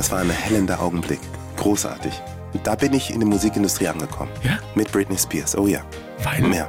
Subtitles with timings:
[0.00, 1.20] Das war ein hellender Augenblick.
[1.58, 2.22] Großartig.
[2.54, 4.30] Und da bin ich in der Musikindustrie angekommen.
[4.42, 4.58] Ja?
[4.74, 5.54] Mit Britney Spears.
[5.58, 5.82] Oh ja.
[6.24, 6.54] Weil?
[6.54, 6.66] Ja.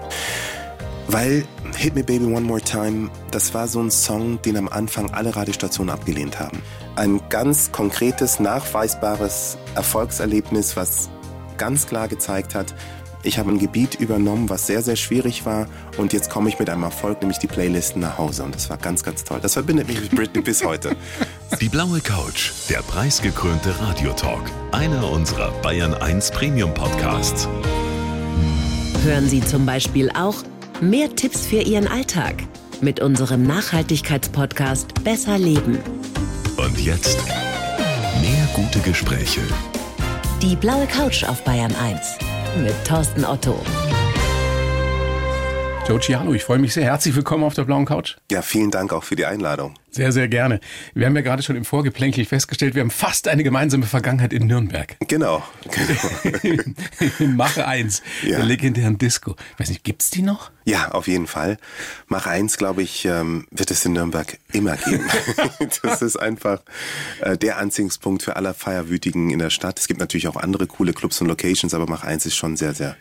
[1.07, 1.45] Weil
[1.77, 5.33] Hit Me Baby One More Time, das war so ein Song, den am Anfang alle
[5.33, 6.61] Radiostationen abgelehnt haben.
[6.97, 11.09] Ein ganz konkretes, nachweisbares Erfolgserlebnis, was
[11.55, 12.75] ganz klar gezeigt hat,
[13.23, 15.67] ich habe ein Gebiet übernommen, was sehr, sehr schwierig war
[15.97, 18.77] und jetzt komme ich mit einem Erfolg, nämlich die Playlisten nach Hause und das war
[18.77, 19.39] ganz, ganz toll.
[19.41, 20.95] Das verbindet mich mit Britney bis heute.
[21.59, 27.47] Die blaue Couch, der preisgekrönte Radiotalk, einer unserer Bayern 1 Premium Podcasts.
[29.03, 30.35] Hören Sie zum Beispiel auch
[30.79, 32.35] mehr Tipps für Ihren Alltag
[32.79, 35.77] mit unserem Nachhaltigkeitspodcast Besser Leben.
[36.55, 37.19] Und jetzt
[38.21, 39.41] mehr gute Gespräche.
[40.41, 43.61] Die blaue Couch auf Bayern 1 mit Thorsten Otto.
[45.87, 46.85] Joe Ciano, ich freue mich sehr.
[46.85, 48.15] Herzlich willkommen auf der blauen Couch.
[48.31, 49.73] Ja, vielen Dank auch für die Einladung.
[49.89, 50.61] Sehr, sehr gerne.
[50.93, 54.47] Wir haben ja gerade schon im Vorgeplänkel festgestellt, wir haben fast eine gemeinsame Vergangenheit in
[54.47, 54.95] Nürnberg.
[55.09, 55.43] Genau.
[56.43, 56.63] genau.
[57.19, 58.37] in Mache 1, Ja.
[58.37, 59.35] der legendären Disco.
[59.57, 60.51] Weiß nicht, gibt's die noch?
[60.63, 61.57] Ja, auf jeden Fall.
[62.07, 65.03] Mach eins, glaube ich, ähm, wird es in Nürnberg immer geben.
[65.81, 66.61] das ist einfach
[67.21, 69.77] äh, der Anziehungspunkt für alle Feierwütigen in der Stadt.
[69.79, 72.73] Es gibt natürlich auch andere coole Clubs und Locations, aber Mach eins ist schon sehr,
[72.75, 72.95] sehr,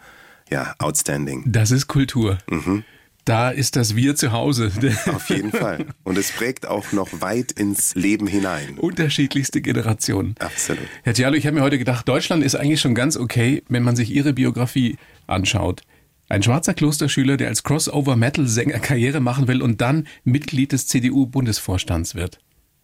[0.51, 1.45] ja, outstanding.
[1.47, 2.39] Das ist Kultur.
[2.49, 2.85] Mhm.
[3.25, 4.73] Da ist das Wir zu Hause.
[5.15, 5.87] Auf jeden Fall.
[6.05, 8.79] Und es prägt auch noch weit ins Leben hinein.
[8.79, 10.35] Unterschiedlichste Generationen.
[10.39, 10.87] Absolut.
[11.03, 13.95] Herr Cialo, ich habe mir heute gedacht, Deutschland ist eigentlich schon ganz okay, wenn man
[13.95, 15.83] sich Ihre Biografie anschaut.
[16.29, 22.39] Ein schwarzer Klosterschüler, der als Crossover-Metal-Sänger Karriere machen will und dann Mitglied des CDU-Bundesvorstands wird.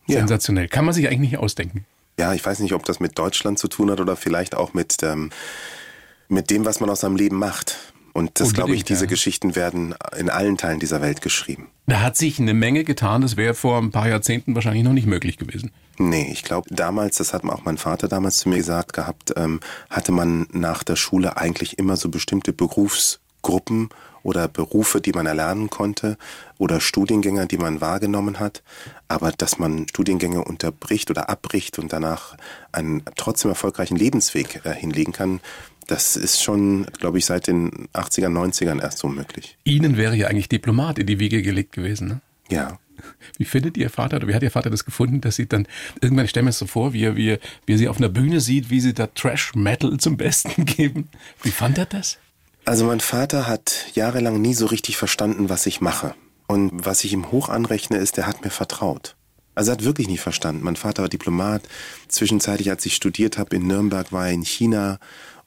[0.07, 0.19] Ja.
[0.19, 0.69] Sensationell.
[0.69, 1.87] Kann man sich eigentlich nicht ausdenken.
[2.19, 4.97] Ja, ich weiß nicht, ob das mit Deutschland zu tun hat oder vielleicht auch mit,
[5.03, 5.31] ähm,
[6.29, 7.77] mit dem, was man aus seinem Leben macht.
[8.17, 9.11] Und das, glaube ich, diese ja.
[9.11, 11.69] Geschichten werden in allen Teilen dieser Welt geschrieben.
[11.87, 13.21] Da hat sich eine Menge getan.
[13.21, 15.71] Das wäre vor ein paar Jahrzehnten wahrscheinlich noch nicht möglich gewesen.
[15.99, 19.61] Nee, ich glaube, damals, das hat auch mein Vater damals zu mir gesagt gehabt, ähm,
[19.91, 23.91] hatte man nach der Schule eigentlich immer so bestimmte Berufsgruppen
[24.23, 26.17] oder Berufe, die man erlernen konnte
[26.59, 28.63] oder Studiengänge, die man wahrgenommen hat.
[29.09, 32.37] Aber dass man Studiengänge unterbricht oder abbricht und danach
[32.73, 35.41] einen trotzdem erfolgreichen Lebensweg äh, hinlegen kann,
[35.87, 39.57] das ist schon, glaube ich, seit den 80er, 90ern erst so möglich.
[39.65, 42.09] Ihnen wäre ja eigentlich Diplomat in die Wiege gelegt gewesen.
[42.09, 42.21] Ne?
[42.49, 42.79] Ja.
[43.39, 45.69] Wie findet Ihr Vater oder wie hat Ihr Vater das gefunden, dass Sie dann
[46.01, 47.99] irgendwann, ich stelle mir das so vor, wie er, wie, er, wie er Sie auf
[47.99, 51.09] einer Bühne sieht, wie Sie da Trash-Metal zum Besten geben.
[51.43, 52.19] Wie fand er das?
[52.65, 56.15] Also mein Vater hat jahrelang nie so richtig verstanden, was ich mache.
[56.49, 59.17] Und was ich ihm hoch anrechne, ist, er hat mir vertraut.
[59.55, 60.65] Also er hat wirklich nie verstanden.
[60.65, 61.63] Mein Vater war Diplomat.
[62.09, 64.99] Zwischenzeitlich, als ich studiert habe in Nürnberg, war er in China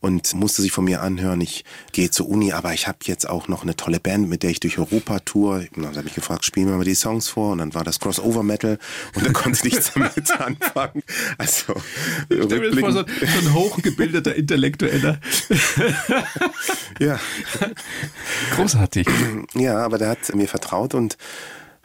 [0.02, 3.48] und musste sich von mir anhören, ich gehe zur Uni, aber ich habe jetzt auch
[3.48, 5.66] noch eine tolle Band, mit der ich durch Europa tour.
[5.76, 8.00] Und dann habe ich gefragt, spielen wir mal die Songs vor und dann war das
[8.00, 8.80] Crossover Metal
[9.16, 11.04] und er konnte nichts damit anfangen.
[11.38, 11.74] Also
[12.30, 15.20] Ich stelle mir vor, so, so ein hochgebildeter Intellektueller.
[17.00, 17.20] ja.
[18.56, 19.08] Großartig.
[19.56, 21.18] Ja, aber der hat mir vertraut und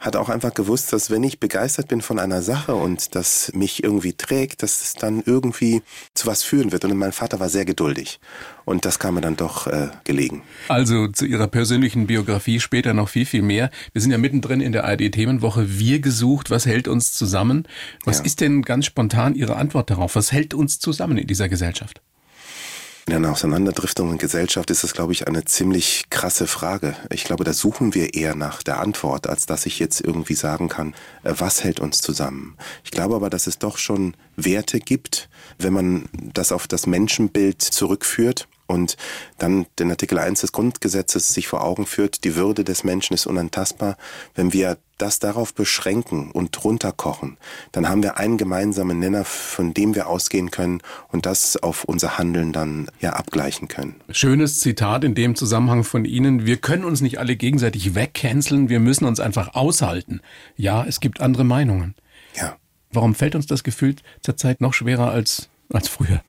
[0.05, 3.83] hat auch einfach gewusst, dass wenn ich begeistert bin von einer Sache und das mich
[3.83, 5.81] irgendwie trägt, dass es dann irgendwie
[6.13, 6.85] zu was führen wird.
[6.85, 8.19] Und mein Vater war sehr geduldig.
[8.65, 10.43] Und das kam mir dann doch äh, gelegen.
[10.67, 13.69] Also zu Ihrer persönlichen Biografie später noch viel, viel mehr.
[13.93, 15.79] Wir sind ja mittendrin in der ARD-Themenwoche.
[15.79, 17.67] Wir gesucht, was hält uns zusammen?
[18.05, 18.25] Was Ja.
[18.25, 20.15] ist denn ganz spontan Ihre Antwort darauf?
[20.15, 22.01] Was hält uns zusammen in dieser Gesellschaft?
[23.07, 26.95] In einer Auseinanderdriftung in Gesellschaft ist das, glaube ich, eine ziemlich krasse Frage.
[27.11, 30.69] Ich glaube, da suchen wir eher nach der Antwort, als dass ich jetzt irgendwie sagen
[30.69, 32.57] kann, äh, was hält uns zusammen.
[32.83, 35.29] Ich glaube aber, dass es doch schon Werte gibt,
[35.59, 38.97] wenn man das auf das Menschenbild zurückführt und
[39.37, 43.27] dann den Artikel 1 des Grundgesetzes sich vor Augen führt, die Würde des Menschen ist
[43.27, 43.97] unantastbar.
[44.33, 47.37] Wenn wir das darauf beschränken und runterkochen,
[47.71, 52.17] dann haben wir einen gemeinsamen Nenner, von dem wir ausgehen können und das auf unser
[52.17, 53.95] Handeln dann ja abgleichen können.
[54.09, 56.45] Schönes Zitat in dem Zusammenhang von Ihnen.
[56.45, 58.69] Wir können uns nicht alle gegenseitig wegcanceln.
[58.69, 60.21] Wir müssen uns einfach aushalten.
[60.55, 61.95] Ja, es gibt andere Meinungen.
[62.35, 62.55] Ja.
[62.91, 66.21] Warum fällt uns das Gefühl zurzeit noch schwerer als, als früher?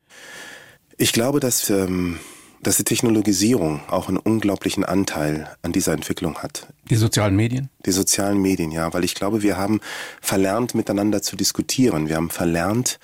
[0.99, 2.19] Ich glaube, dass, ähm,
[2.63, 6.69] dass die Technologisierung auch einen unglaublichen Anteil an dieser Entwicklung hat.
[6.89, 7.69] Die sozialen Medien?
[7.85, 9.81] Die sozialen Medien, ja, weil ich glaube, wir haben
[10.21, 12.09] verlernt, miteinander zu diskutieren.
[12.09, 12.99] Wir haben verlernt,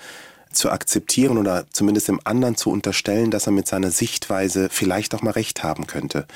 [0.53, 5.21] zu akzeptieren oder zumindest dem anderen zu unterstellen, dass er mit seiner Sichtweise vielleicht auch
[5.21, 6.27] mal recht haben könnte.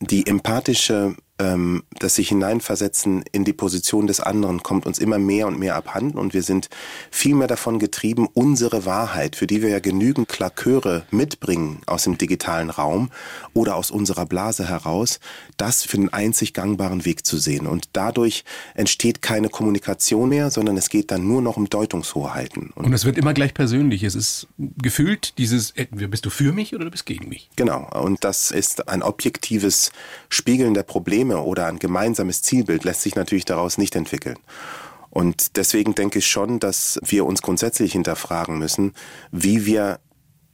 [0.00, 5.46] Die empathische ähm, das sich hineinversetzen in die Position des anderen kommt uns immer mehr
[5.46, 6.68] und mehr abhanden und wir sind
[7.10, 12.18] viel mehr davon getrieben, unsere Wahrheit, für die wir ja genügend Klaköre mitbringen aus dem
[12.18, 13.10] digitalen Raum
[13.54, 15.18] oder aus unserer Blase heraus,
[15.56, 17.66] das für den einzig gangbaren Weg zu sehen.
[17.66, 18.44] Und dadurch
[18.74, 22.70] entsteht keine Kommunikation mehr, sondern es geht dann nur noch um Deutungshoheiten.
[22.74, 24.02] Und, und es wird immer gleich persönlich.
[24.02, 27.48] Es ist gefühlt dieses, bist du für mich oder du bist gegen mich?
[27.56, 27.88] Genau.
[27.92, 29.90] Und das ist ein objektives
[30.28, 34.38] Spiegeln der Probleme oder ein gemeinsames Zielbild lässt sich natürlich daraus nicht entwickeln.
[35.10, 38.92] Und deswegen denke ich schon, dass wir uns grundsätzlich hinterfragen müssen,
[39.32, 39.98] wie wir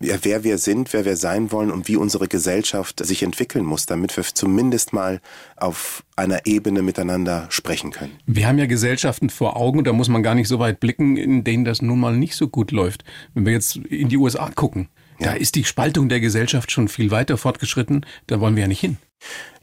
[0.01, 3.87] ja, wer wir sind, wer wir sein wollen und wie unsere Gesellschaft sich entwickeln muss,
[3.87, 5.21] damit wir zumindest mal
[5.57, 8.13] auf einer Ebene miteinander sprechen können.
[8.27, 11.45] Wir haben ja Gesellschaften vor Augen, da muss man gar nicht so weit blicken, in
[11.45, 13.05] denen das nun mal nicht so gut läuft.
[13.33, 14.89] Wenn wir jetzt in die USA gucken,
[15.19, 15.29] ja.
[15.29, 18.81] da ist die Spaltung der Gesellschaft schon viel weiter fortgeschritten, da wollen wir ja nicht
[18.81, 18.99] hin.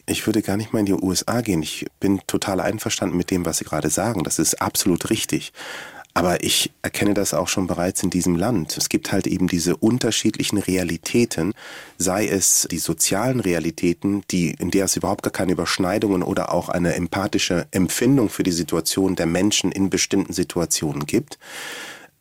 [0.06, 1.64] Ich würde gar nicht mal in die USA gehen.
[1.64, 4.24] Ich bin total einverstanden mit dem, was Sie gerade sagen.
[4.24, 5.54] Das ist absolut richtig.
[6.16, 8.78] Aber ich erkenne das auch schon bereits in diesem Land.
[8.78, 11.54] Es gibt halt eben diese unterschiedlichen Realitäten,
[11.98, 16.70] sei es die sozialen Realitäten, die, in der es überhaupt gar keine Überschneidungen oder auch
[16.70, 21.40] eine empathische Empfindung für die Situation der Menschen in bestimmten Situationen gibt.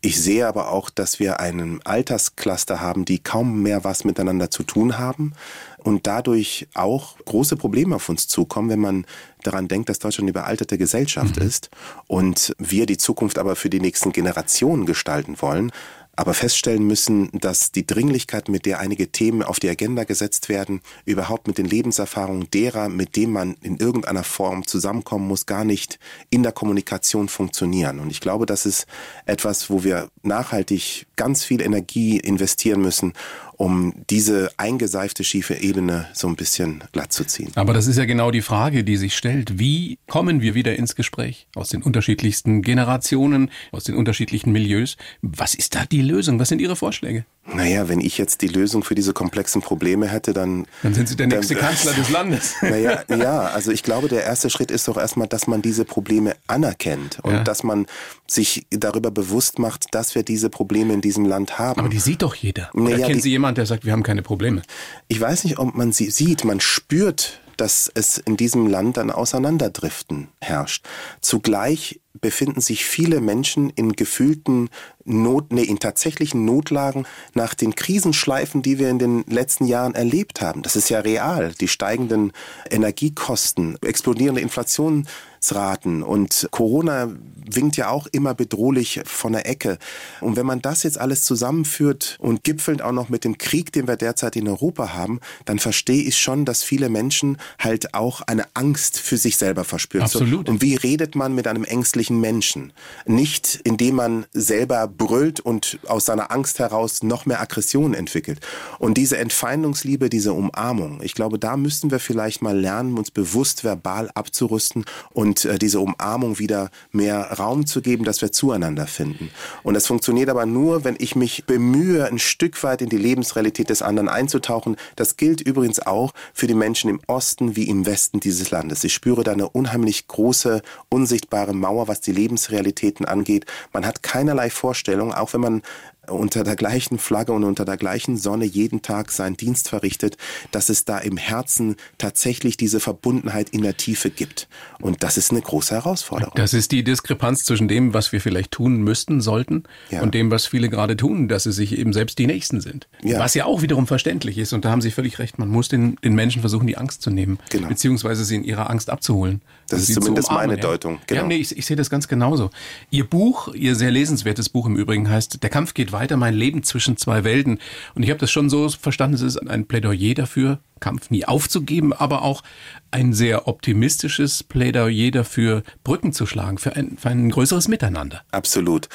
[0.05, 4.65] Ich sehe aber auch, dass wir einen Alterscluster haben, die kaum mehr was miteinander zu
[4.65, 5.33] tun haben
[5.79, 9.07] und dadurch auch große Probleme auf uns zukommen, wenn man
[9.45, 11.47] daran denkt, dass Deutschland eine überalterte Gesellschaft mhm.
[11.47, 11.71] ist
[12.09, 15.71] und wir die Zukunft aber für die nächsten Generationen gestalten wollen,
[16.14, 20.82] aber feststellen müssen, dass die Dringlichkeit, mit der einige Themen auf die Agenda gesetzt werden,
[21.06, 25.99] überhaupt mit den Lebenserfahrungen derer, mit denen man in irgendeiner Form zusammenkommen muss, gar nicht
[26.29, 27.99] in der Kommunikation funktionieren.
[27.99, 28.87] Und ich glaube, das ist
[29.25, 33.15] etwas, wo wir nachhaltig ganz viel Energie investieren müssen,
[33.62, 37.53] um diese eingeseifte schiefe Ebene so ein bisschen glatt zu ziehen.
[37.55, 39.56] Aber das ist ja genau die Frage, die sich stellt.
[39.56, 41.47] Wie kommen wir wieder ins Gespräch?
[41.55, 44.97] Aus den unterschiedlichsten Generationen, aus den unterschiedlichen Milieus.
[45.20, 46.41] Was ist da die Lösung?
[46.41, 47.25] Was sind Ihre Vorschläge?
[47.44, 50.67] Naja, wenn ich jetzt die Lösung für diese komplexen Probleme hätte, dann...
[50.83, 52.55] Dann sind Sie der nächste dann, Kanzler des Landes.
[52.62, 56.37] Naja, ja, also ich glaube, der erste Schritt ist doch erstmal, dass man diese Probleme
[56.47, 57.43] anerkennt und ja.
[57.43, 57.87] dass man
[58.29, 61.81] sich darüber bewusst macht, dass wir diese Probleme in diesem Land haben.
[61.81, 62.71] Aber die sieht doch jeder.
[62.75, 64.62] Oder naja, kennen Sie jemanden, der sagt, wir haben keine Probleme?
[65.09, 66.44] Ich weiß nicht, ob man sie sieht.
[66.44, 70.87] Man spürt, dass es in diesem Land ein Auseinanderdriften herrscht.
[71.21, 74.69] Zugleich befinden sich viele Menschen in gefühlten
[75.05, 80.41] Not, nee, in tatsächlichen Notlagen nach den Krisenschleifen, die wir in den letzten Jahren erlebt
[80.41, 80.63] haben.
[80.63, 81.53] Das ist ja real.
[81.61, 82.33] Die steigenden
[82.71, 85.07] Energiekosten, explodierende Inflation,
[85.43, 87.11] Inzidenzraten und Corona
[87.45, 89.79] winkt ja auch immer bedrohlich von der Ecke.
[90.21, 93.89] Und wenn man das jetzt alles zusammenführt und gipfelnd auch noch mit dem Krieg, den
[93.89, 98.45] wir derzeit in Europa haben, dann verstehe ich schon, dass viele Menschen halt auch eine
[98.55, 100.05] Angst für sich selber verspüren.
[100.05, 100.49] Absolut.
[100.49, 102.73] Und wie redet man mit einem ängstlichen Menschen?
[103.05, 108.41] Nicht, indem man selber brüllt und aus seiner Angst heraus noch mehr Aggression entwickelt.
[108.79, 113.65] Und diese Entfeindungsliebe, diese Umarmung, ich glaube, da müssten wir vielleicht mal lernen, uns bewusst
[113.65, 118.87] verbal abzurüsten und und äh, diese Umarmung wieder mehr Raum zu geben, dass wir zueinander
[118.87, 119.31] finden.
[119.62, 123.71] Und das funktioniert aber nur, wenn ich mich bemühe, ein Stück weit in die Lebensrealität
[123.71, 124.77] des anderen einzutauchen.
[124.97, 128.85] Das gilt übrigens auch für die Menschen im Osten wie im Westen dieses Landes.
[128.85, 130.61] Ich spüre da eine unheimlich große,
[130.91, 133.47] unsichtbare Mauer, was die Lebensrealitäten angeht.
[133.73, 134.81] Man hat keinerlei Vorstellung,
[135.12, 135.62] auch wenn man
[136.09, 140.17] unter der gleichen Flagge und unter der gleichen Sonne jeden Tag seinen Dienst verrichtet,
[140.51, 144.49] dass es da im Herzen tatsächlich diese Verbundenheit in der Tiefe gibt.
[144.81, 146.35] Und das ist eine große Herausforderung.
[146.35, 150.03] Das ist die Diskrepanz zwischen dem, was wir vielleicht tun müssten, sollten, ja.
[150.03, 152.89] und dem, was viele gerade tun, dass sie sich eben selbst die Nächsten sind.
[153.03, 153.21] Ja.
[153.21, 154.53] Was ja auch wiederum verständlich ist.
[154.53, 155.39] Und da haben Sie völlig recht.
[155.39, 157.69] Man muss den, den Menschen versuchen, die Angst zu nehmen, genau.
[157.69, 159.41] beziehungsweise sie in ihrer Angst abzuholen.
[159.69, 160.99] Das ist zumindest meine Deutung.
[161.06, 161.23] Genau.
[161.23, 162.51] Ja, nee, ich, ich sehe das ganz genauso.
[162.91, 166.63] Ihr Buch, Ihr sehr lesenswertes Buch im Übrigen heißt Der Kampf geht weiter, mein Leben
[166.63, 167.58] zwischen zwei Welten.
[167.94, 171.93] Und ich habe das schon so verstanden, es ist ein Plädoyer dafür, Kampf nie aufzugeben,
[171.93, 172.43] aber auch
[172.91, 178.22] ein sehr optimistisches Plädoyer dafür, Brücken zu schlagen für ein, für ein größeres Miteinander.
[178.31, 178.89] Absolut.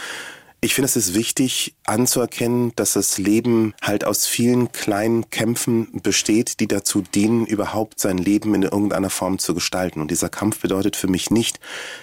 [0.60, 6.60] Ich finde, es ist wichtig anzuerkennen, dass das Leben halt aus vielen kleinen Kämpfen besteht,
[6.60, 10.02] die dazu dienen, überhaupt sein Leben in irgendeiner Form zu gestalten.
[10.02, 11.60] Und dieser Kampf bedeutet für mich nicht,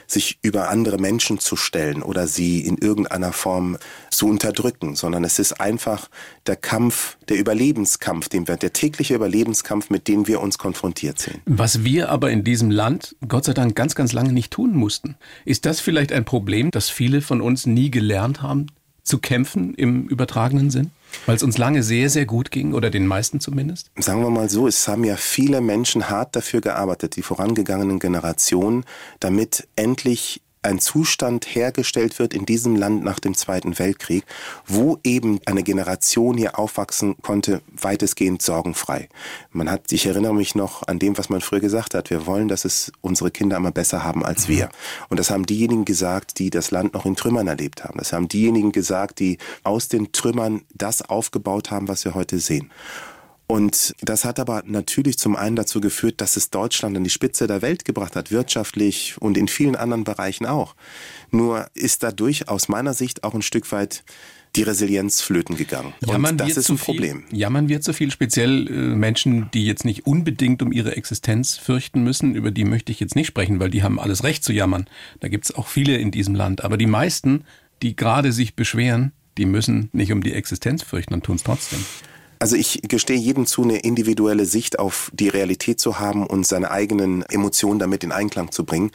[0.06, 3.76] sich über andere Menschen zu stellen oder sie in irgendeiner Form
[4.14, 6.08] zu unterdrücken, sondern es ist einfach
[6.46, 11.40] der Kampf, der Überlebenskampf, den wir, der tägliche Überlebenskampf, mit dem wir uns konfrontiert sehen.
[11.44, 15.16] Was wir aber in diesem Land Gott sei Dank ganz, ganz lange nicht tun mussten.
[15.44, 18.54] Ist das vielleicht ein Problem, das viele von uns nie gelernt haben?
[18.54, 18.66] haben,
[19.02, 20.90] zu kämpfen im übertragenen Sinn?
[21.26, 23.90] Weil es uns lange sehr, sehr gut ging oder den meisten zumindest?
[23.98, 28.84] Sagen wir mal so, es haben ja viele Menschen hart dafür gearbeitet, die vorangegangenen Generationen,
[29.20, 34.24] damit endlich ein Zustand hergestellt wird in diesem Land nach dem Zweiten Weltkrieg,
[34.66, 39.08] wo eben eine Generation hier aufwachsen konnte, weitestgehend sorgenfrei.
[39.50, 42.48] Man hat, ich erinnere mich noch an dem, was man früher gesagt hat, wir wollen,
[42.48, 44.70] dass es unsere Kinder immer besser haben als wir.
[45.08, 47.98] Und das haben diejenigen gesagt, die das Land noch in Trümmern erlebt haben.
[47.98, 52.70] Das haben diejenigen gesagt, die aus den Trümmern das aufgebaut haben, was wir heute sehen.
[53.46, 57.46] Und das hat aber natürlich zum einen dazu geführt, dass es Deutschland an die Spitze
[57.46, 60.74] der Welt gebracht hat, wirtschaftlich und in vielen anderen Bereichen auch.
[61.30, 64.02] Nur ist dadurch aus meiner Sicht auch ein Stück weit
[64.56, 65.92] die Resilienz flöten gegangen.
[66.06, 67.24] Jammern und das ist ein viel, Problem.
[67.32, 72.04] Jammern wir zu viel, speziell äh, Menschen, die jetzt nicht unbedingt um ihre Existenz fürchten
[72.04, 72.34] müssen.
[72.34, 74.86] Über die möchte ich jetzt nicht sprechen, weil die haben alles Recht zu jammern.
[75.20, 76.62] Da gibt es auch viele in diesem Land.
[76.62, 77.44] Aber die meisten,
[77.82, 81.84] die gerade sich beschweren, die müssen nicht um die Existenz fürchten und tun es trotzdem.
[82.44, 86.70] Also ich gestehe jedem zu, eine individuelle Sicht auf die Realität zu haben und seine
[86.70, 88.90] eigenen Emotionen damit in Einklang zu bringen.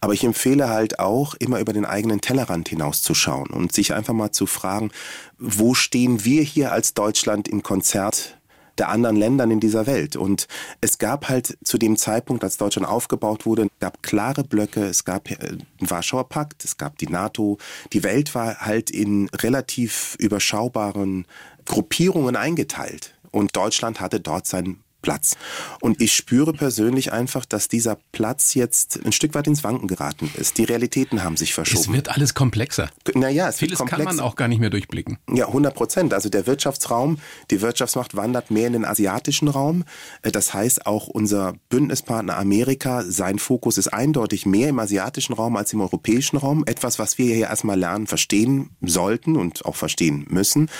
[0.00, 4.32] Aber ich empfehle halt auch, immer über den eigenen Tellerrand hinauszuschauen und sich einfach mal
[4.32, 4.90] zu fragen,
[5.38, 8.38] wo stehen wir hier als Deutschland im Konzert
[8.78, 10.16] der anderen Ländern in dieser Welt.
[10.16, 10.48] Und
[10.80, 15.30] es gab halt zu dem Zeitpunkt, als Deutschland aufgebaut wurde, gab klare Blöcke, es gab
[15.30, 15.36] äh,
[15.80, 17.58] den Warschauer Pakt, es gab die NATO.
[17.92, 21.26] Die Welt war halt in relativ überschaubaren
[21.66, 23.14] Gruppierungen eingeteilt.
[23.30, 25.36] Und Deutschland hatte dort seinen Platz.
[25.80, 30.30] Und ich spüre persönlich einfach, dass dieser Platz jetzt ein Stück weit ins Wanken geraten
[30.34, 30.56] ist.
[30.56, 31.82] Die Realitäten haben sich verschoben.
[31.82, 32.90] Es wird alles komplexer.
[33.14, 35.18] Naja, es Vieles wird kann man auch gar nicht mehr durchblicken.
[35.28, 36.14] Ja, 100 Prozent.
[36.14, 37.18] Also der Wirtschaftsraum,
[37.50, 39.84] die Wirtschaftsmacht wandert mehr in den asiatischen Raum.
[40.22, 45.56] Äh, das heißt, auch unser Bündnispartner Amerika, sein Fokus ist eindeutig mehr im asiatischen Raum
[45.56, 46.64] als im europäischen Raum.
[46.66, 50.70] Etwas, was wir hier erstmal lernen, verstehen sollten und auch verstehen müssen.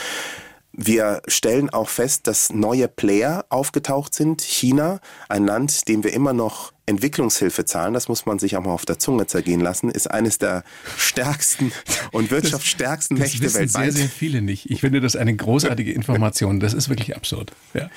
[0.76, 4.42] Wir stellen auch fest, dass neue Player aufgetaucht sind.
[4.42, 8.72] China, ein Land, dem wir immer noch Entwicklungshilfe zahlen, das muss man sich auch mal
[8.72, 10.64] auf der Zunge zergehen lassen, ist eines der
[10.98, 11.72] stärksten
[12.10, 13.92] und wirtschaftsstärksten das, Mächte das wissen weltweit.
[13.92, 14.68] sehr, sehr viele nicht.
[14.68, 16.58] Ich finde das eine großartige Information.
[16.58, 17.52] Das ist wirklich absurd.
[17.72, 17.88] Ja.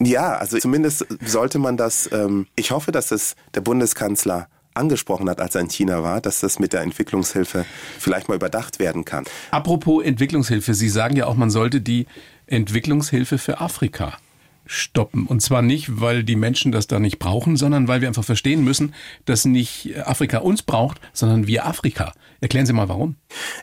[0.00, 5.40] Ja, also zumindest sollte man das, ähm, ich hoffe, dass es der Bundeskanzler angesprochen hat,
[5.40, 7.64] als er in China war, dass das mit der Entwicklungshilfe
[7.98, 9.24] vielleicht mal überdacht werden kann.
[9.50, 12.06] Apropos Entwicklungshilfe, Sie sagen ja auch, man sollte die
[12.46, 14.18] Entwicklungshilfe für Afrika
[14.66, 15.26] stoppen.
[15.26, 18.64] Und zwar nicht, weil die Menschen das da nicht brauchen, sondern weil wir einfach verstehen
[18.64, 18.94] müssen,
[19.24, 22.12] dass nicht Afrika uns braucht, sondern wir Afrika.
[22.40, 23.16] Erklären Sie mal warum.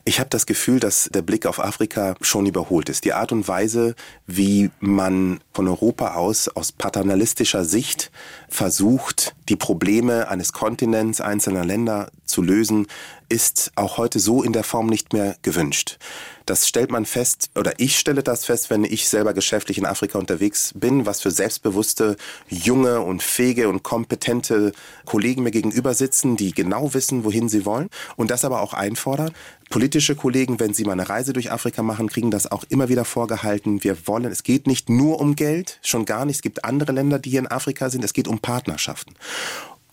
[0.06, 3.06] Ich habe das Gefühl, dass der Blick auf Afrika schon überholt ist.
[3.06, 8.12] Die Art und Weise, wie man von Europa aus aus paternalistischer Sicht
[8.50, 12.88] versucht, die Probleme eines Kontinents, einzelner Länder zu lösen,
[13.30, 15.98] ist auch heute so in der Form nicht mehr gewünscht.
[16.46, 20.18] Das stellt man fest, oder ich stelle das fest, wenn ich selber geschäftlich in Afrika
[20.18, 22.16] unterwegs bin, was für selbstbewusste,
[22.50, 24.72] junge und fähige und kompetente
[25.06, 29.32] Kollegen mir gegenüber sitzen, die genau wissen, wohin sie wollen und das aber auch einfordern.
[29.70, 33.06] Politische Kollegen, wenn sie mal eine Reise durch Afrika machen, kriegen das auch immer wieder
[33.06, 33.84] vorgehalten.
[33.86, 36.36] Wir wollen, es geht nicht nur um Geld, schon gar nicht.
[36.36, 38.04] Es gibt andere Länder, die hier in Afrika sind.
[38.04, 39.14] Es geht um Partnerschaften.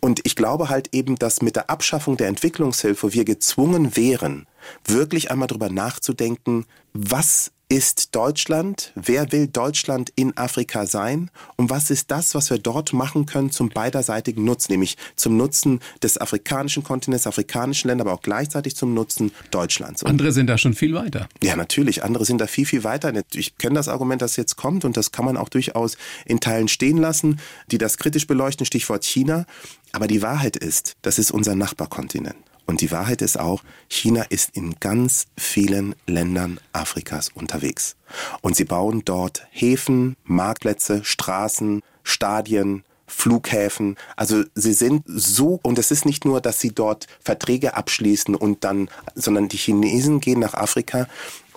[0.01, 4.48] Und ich glaube halt eben, dass mit der Abschaffung der Entwicklungshilfe wir gezwungen wären,
[4.85, 8.93] wirklich einmal drüber nachzudenken, was ist Deutschland?
[8.95, 11.31] Wer will Deutschland in Afrika sein?
[11.57, 15.81] Und was ist das, was wir dort machen können zum beiderseitigen Nutzen, nämlich zum Nutzen
[16.03, 20.03] des afrikanischen Kontinents, afrikanischen Länder, aber auch gleichzeitig zum Nutzen Deutschlands?
[20.03, 21.29] Und andere sind da schon viel weiter.
[21.43, 22.03] Ja, natürlich.
[22.03, 23.13] Andere sind da viel, viel weiter.
[23.35, 26.69] Ich kenne das Argument, das jetzt kommt und das kann man auch durchaus in Teilen
[26.69, 27.39] stehen lassen,
[27.71, 29.45] die das kritisch beleuchten, Stichwort China.
[29.93, 32.37] Aber die Wahrheit ist, das ist unser Nachbarkontinent.
[32.69, 37.97] Und die Wahrheit ist auch, China ist in ganz vielen Ländern Afrikas unterwegs.
[38.43, 43.97] Und sie bauen dort Häfen, Marktplätze, Straßen, Stadien, Flughäfen.
[44.17, 48.63] Also sie sind so, und es ist nicht nur, dass sie dort Verträge abschließen und
[48.63, 51.09] dann, sondern die Chinesen gehen nach Afrika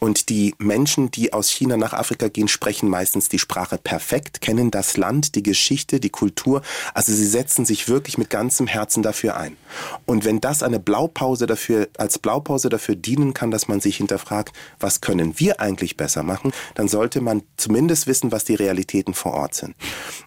[0.04, 4.72] und die Menschen, die aus China nach Afrika gehen, sprechen meistens die Sprache perfekt, kennen
[4.72, 6.64] das Land, die Geschichte, die Kultur.
[6.96, 9.58] Also sie setzen sich wirklich mit ganzem Herzen dafür ein.
[10.08, 14.58] Und wenn das eine Blaupause dafür, als Blaupause dafür dienen kann, dass man sich hinterfragt,
[14.80, 19.36] was können wir eigentlich besser machen, dann sollte man zumindest wissen, was die Realitäten vor
[19.36, 19.76] Ort sind.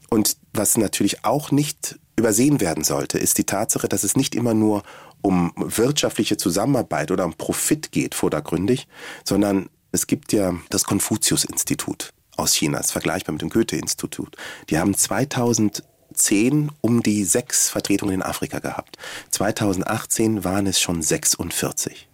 [0.09, 4.54] Und was natürlich auch nicht übersehen werden sollte, ist die Tatsache, dass es nicht immer
[4.54, 4.82] nur
[5.20, 8.87] um wirtschaftliche Zusammenarbeit oder um Profit geht vordergründig,
[9.25, 14.37] sondern es gibt ja das Konfuzius-Institut aus China, ist vergleichbar mit dem Goethe-Institut.
[14.70, 18.96] Die haben 2010 um die sechs Vertretungen in Afrika gehabt.
[19.30, 22.08] 2018 waren es schon 46.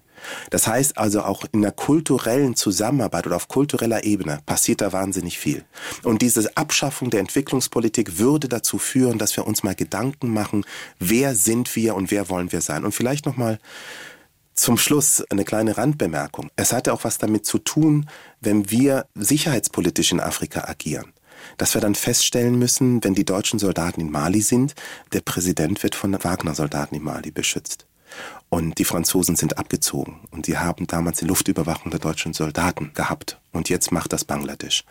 [0.50, 5.38] Das heißt also auch in der kulturellen Zusammenarbeit oder auf kultureller Ebene passiert da wahnsinnig
[5.38, 5.64] viel.
[6.02, 10.64] Und diese Abschaffung der Entwicklungspolitik würde dazu führen, dass wir uns mal Gedanken machen,
[10.98, 12.84] wer sind wir und wer wollen wir sein.
[12.84, 13.58] Und vielleicht noch mal
[14.54, 16.50] zum Schluss eine kleine Randbemerkung.
[16.56, 18.08] Es hatte auch was damit zu tun,
[18.40, 21.12] wenn wir sicherheitspolitisch in Afrika agieren
[21.56, 24.74] dass wir dann feststellen müssen, wenn die deutschen Soldaten in Mali sind,
[25.12, 27.86] der Präsident wird von Wagner-Soldaten in Mali beschützt.
[28.48, 30.20] Und die Franzosen sind abgezogen.
[30.30, 33.38] Und sie haben damals die Luftüberwachung der deutschen Soldaten gehabt.
[33.52, 34.84] Und jetzt macht das Bangladesch.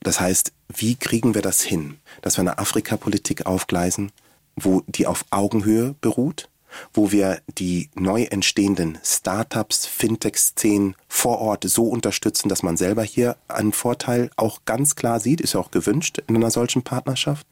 [0.00, 4.12] Das heißt, wie kriegen wir das hin, dass wir eine Afrikapolitik aufgleisen,
[4.54, 6.48] wo die auf Augenhöhe beruht,
[6.92, 13.36] wo wir die neu entstehenden Startups, Fintech-Szenen vor Ort so unterstützen, dass man selber hier
[13.48, 17.46] einen Vorteil auch ganz klar sieht, ist ja auch gewünscht in einer solchen Partnerschaft.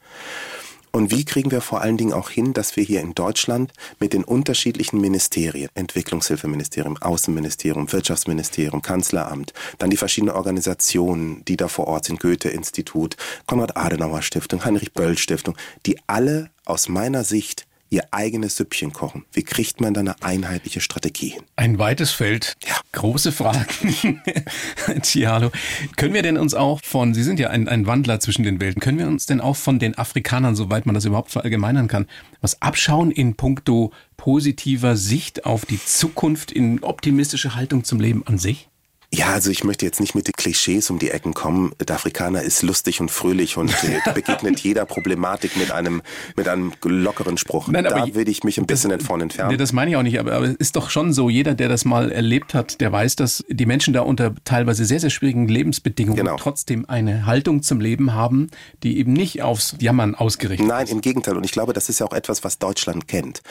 [0.95, 4.13] Und wie kriegen wir vor allen Dingen auch hin, dass wir hier in Deutschland mit
[4.13, 12.05] den unterschiedlichen Ministerien, Entwicklungshilfeministerium, Außenministerium, Wirtschaftsministerium, Kanzleramt, dann die verschiedenen Organisationen, die da vor Ort
[12.05, 19.25] sind, Goethe-Institut, Konrad-Adenauer-Stiftung, Heinrich-Böll-Stiftung, die alle aus meiner Sicht ihr eigenes Süppchen kochen.
[19.33, 21.43] Wie kriegt man da eine einheitliche Strategie hin?
[21.55, 22.57] Ein weites Feld.
[22.67, 22.75] Ja.
[22.93, 24.21] Große Fragen.
[25.03, 25.53] Cialo.
[25.97, 28.81] Können wir denn uns auch von, Sie sind ja ein, ein Wandler zwischen den Welten,
[28.81, 32.07] können wir uns denn auch von den Afrikanern, soweit man das überhaupt verallgemeinern kann,
[32.41, 38.39] was abschauen in puncto positiver Sicht auf die Zukunft, in optimistische Haltung zum Leben an
[38.39, 38.69] sich?
[39.15, 41.73] Ja, also ich möchte jetzt nicht mit den Klischees um die Ecken kommen.
[41.79, 46.03] Der Afrikaner ist lustig und fröhlich und äh, begegnet jeder Problematik mit einem,
[46.37, 47.69] mit einem lockeren Spruch.
[47.69, 49.53] Nein, da würde ich mich ein bisschen das, davon entfernen.
[49.53, 51.69] Nee, das meine ich auch nicht, aber, aber es ist doch schon so, jeder, der
[51.69, 55.47] das mal erlebt hat, der weiß, dass die Menschen da unter teilweise sehr, sehr schwierigen
[55.47, 56.37] Lebensbedingungen genau.
[56.37, 58.49] trotzdem eine Haltung zum Leben haben,
[58.83, 60.91] die eben nicht aufs Jammern ausgerichtet Nein, ist.
[60.91, 61.37] Nein, im Gegenteil.
[61.37, 63.43] Und ich glaube, das ist ja auch etwas, was Deutschland kennt.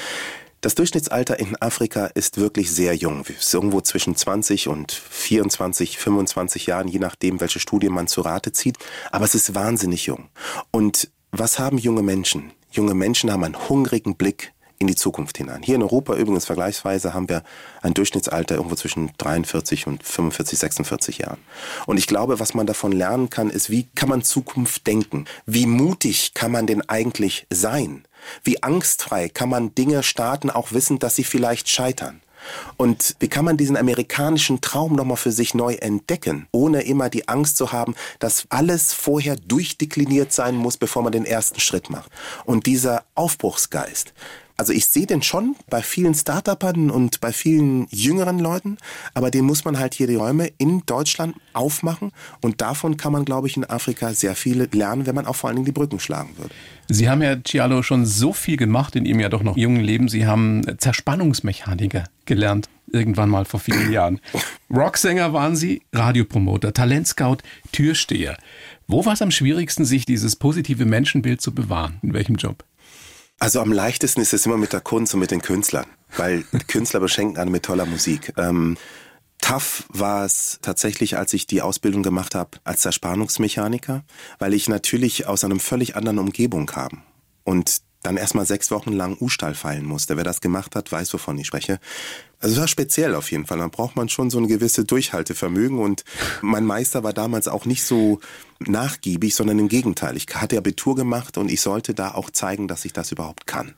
[0.63, 3.25] Das Durchschnittsalter in Afrika ist wirklich sehr jung.
[3.25, 8.53] Ist irgendwo zwischen 20 und 24, 25 Jahren, je nachdem, welche Studie man zu Rate
[8.53, 8.77] zieht.
[9.11, 10.29] Aber es ist wahnsinnig jung.
[10.71, 12.53] Und was haben junge Menschen?
[12.71, 15.63] Junge Menschen haben einen hungrigen Blick in die Zukunft hinein.
[15.63, 17.43] Hier in Europa übrigens vergleichsweise haben wir
[17.81, 21.39] ein Durchschnittsalter irgendwo zwischen 43 und 45, 46 Jahren.
[21.87, 25.25] Und ich glaube, was man davon lernen kann, ist, wie kann man Zukunft denken?
[25.45, 28.05] Wie mutig kann man denn eigentlich sein?
[28.43, 32.21] Wie angstfrei kann man Dinge starten, auch wissen, dass sie vielleicht scheitern?
[32.77, 37.27] Und wie kann man diesen amerikanischen Traum nochmal für sich neu entdecken, ohne immer die
[37.27, 42.11] Angst zu haben, dass alles vorher durchdekliniert sein muss, bevor man den ersten Schritt macht?
[42.45, 44.13] Und dieser Aufbruchsgeist,
[44.57, 48.77] also ich sehe den schon bei vielen Start-Upern und bei vielen jüngeren Leuten,
[49.13, 52.11] aber den muss man halt hier die Räume in Deutschland aufmachen
[52.41, 55.49] und davon kann man, glaube ich, in Afrika sehr viel lernen, wenn man auch vor
[55.49, 56.53] allen Dingen die Brücken schlagen würde.
[56.89, 60.09] Sie haben ja, Cialo, schon so viel gemacht in Ihrem ja doch noch jungen Leben.
[60.09, 64.19] Sie haben Zerspannungsmechaniker gelernt, irgendwann mal vor vielen Jahren.
[64.69, 67.37] Rocksänger waren Sie, Radiopromoter, Talentscout,
[67.71, 68.37] Türsteher.
[68.87, 71.99] Wo war es am schwierigsten, sich dieses positive Menschenbild zu bewahren?
[72.01, 72.63] In welchem Job?
[73.39, 76.99] Also am leichtesten ist es immer mit der Kunst und mit den Künstlern, weil Künstler
[76.99, 78.33] beschenken einen mit toller Musik.
[78.37, 78.77] Ähm,
[79.41, 84.03] tough war es tatsächlich, als ich die Ausbildung gemacht habe als Zerspannungsmechaniker,
[84.39, 87.03] weil ich natürlich aus einem völlig anderen Umgebung kam.
[87.43, 90.17] Und dann erstmal sechs Wochen lang U-Stahl feilen musste.
[90.17, 91.79] Wer das gemacht hat, weiß, wovon ich spreche.
[92.39, 93.57] Also es war speziell auf jeden Fall.
[93.57, 95.79] Da braucht man schon so eine gewisse Durchhaltevermögen.
[95.79, 96.03] Und
[96.41, 98.19] mein Meister war damals auch nicht so
[98.59, 100.17] nachgiebig, sondern im Gegenteil.
[100.17, 103.73] Ich hatte Abitur gemacht und ich sollte da auch zeigen, dass ich das überhaupt kann.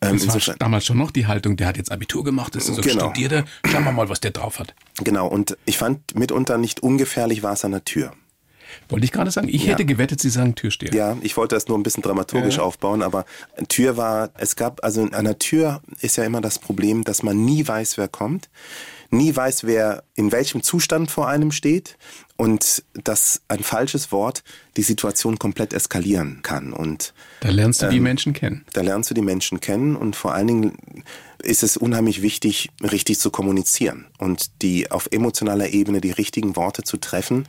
[0.00, 2.74] Ähm, das war damals schon noch die Haltung, der hat jetzt Abitur gemacht, das ist
[2.74, 3.10] so genau.
[3.10, 4.74] Studierter, schauen wir mal, was der drauf hat.
[4.96, 8.12] Genau, und ich fand mitunter nicht ungefährlich war es an der Tür.
[8.88, 9.48] Wollte ich gerade sagen.
[9.48, 9.72] Ich ja.
[9.72, 10.92] hätte gewettet, Sie sagen Türsteher.
[10.92, 12.62] Ja, ich wollte das nur ein bisschen dramaturgisch ja.
[12.62, 13.24] aufbauen, aber
[13.68, 17.44] Tür war, es gab, also an der Tür ist ja immer das Problem, dass man
[17.44, 18.48] nie weiß, wer kommt,
[19.10, 21.98] nie weiß, wer in welchem Zustand vor einem steht
[22.36, 24.42] und dass ein falsches Wort
[24.76, 26.72] die Situation komplett eskalieren kann.
[26.72, 28.64] Und da lernst du ähm, die Menschen kennen.
[28.72, 31.04] Da lernst du die Menschen kennen und vor allen Dingen
[31.42, 36.82] ist es unheimlich wichtig, richtig zu kommunizieren und die auf emotionaler Ebene die richtigen Worte
[36.82, 37.46] zu treffen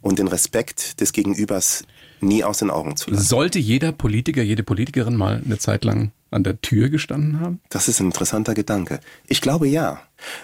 [0.00, 1.84] und den Respekt des Gegenübers
[2.20, 3.22] nie aus den Augen zu lassen.
[3.22, 7.60] Sollte jeder Politiker, jede Politikerin mal eine Zeit lang an der Tür gestanden haben?
[7.68, 9.00] Das ist ein interessanter Gedanke.
[9.26, 10.00] Ich glaube ja,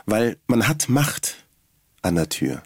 [0.07, 1.37] weil man hat Macht
[2.03, 2.63] an der Tür.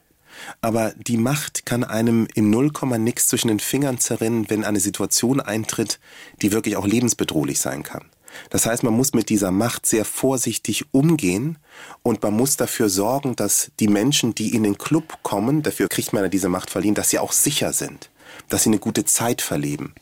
[0.61, 5.41] Aber die Macht kann einem im Nullkomma nix zwischen den Fingern zerrinnen, wenn eine Situation
[5.41, 5.99] eintritt,
[6.43, 8.05] die wirklich auch lebensbedrohlich sein kann.
[8.51, 11.59] Das heißt, man muss mit dieser Macht sehr vorsichtig umgehen
[12.03, 16.13] und man muss dafür sorgen, dass die Menschen, die in den Club kommen, dafür kriegt
[16.13, 18.11] man ja diese Macht verliehen, dass sie auch sicher sind,
[18.49, 19.95] dass sie eine gute Zeit verleben.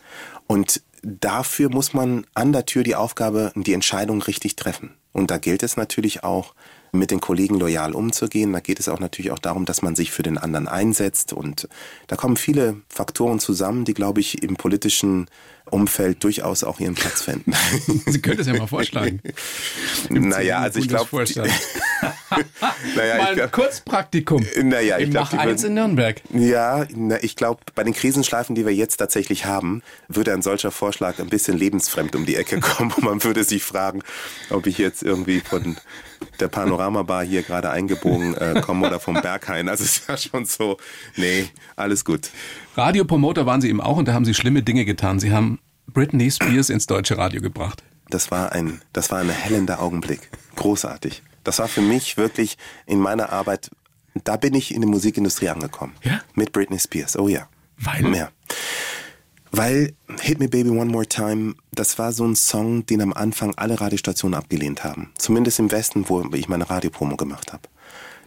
[0.47, 4.95] Und dafür muss man an der Tür die Aufgabe, die Entscheidung richtig treffen.
[5.13, 6.55] Und da gilt es natürlich auch,
[6.93, 8.53] mit den Kollegen loyal umzugehen.
[8.53, 11.33] Da geht es auch natürlich auch darum, dass man sich für den anderen einsetzt.
[11.33, 11.69] Und
[12.07, 15.29] da kommen viele Faktoren zusammen, die, glaube ich, im politischen
[15.71, 17.53] Umfeld durchaus auch ihren Platz finden.
[18.07, 19.21] Sie können das ja mal vorschlagen.
[20.11, 21.07] naja, also ich glaube.
[22.97, 24.47] naja, mal ein Kurzpraktikum.
[24.63, 25.39] Naja, ich glaube.
[25.39, 26.23] eins in Nürnberg.
[26.33, 30.71] Ja, na, ich glaube, bei den Krisenschleifen, die wir jetzt tatsächlich haben, würde ein solcher
[30.71, 32.93] Vorschlag ein bisschen lebensfremd um die Ecke kommen.
[32.93, 34.03] Und man würde sich fragen,
[34.51, 35.77] ob ich jetzt irgendwie von
[36.41, 39.69] der Panoramabar hier gerade eingebogen äh, komme oder vom Berghain.
[39.69, 40.77] Also es war schon so,
[41.17, 42.31] nee, alles gut.
[42.77, 45.19] Radiopromoter waren Sie eben auch und da haben Sie schlimme Dinge getan.
[45.19, 47.83] Sie haben Britney Spears ins deutsche Radio gebracht.
[48.11, 50.31] Das war ein, das war ein hellender Augenblick.
[50.57, 51.23] Großartig.
[51.43, 53.71] Das war für mich wirklich in meiner Arbeit,
[54.25, 55.95] da bin ich in die Musikindustrie angekommen.
[56.03, 56.21] Ja?
[56.35, 57.19] Mit Britney Spears.
[57.19, 57.49] Oh ja.
[57.79, 58.15] Weil?
[58.15, 58.29] Ja.
[59.53, 63.55] Weil Hit Me Baby One More Time, das war so ein Song, den am Anfang
[63.55, 65.13] alle Radiostationen abgelehnt haben.
[65.17, 67.63] Zumindest im Westen, wo ich meine Radiopromo gemacht habe.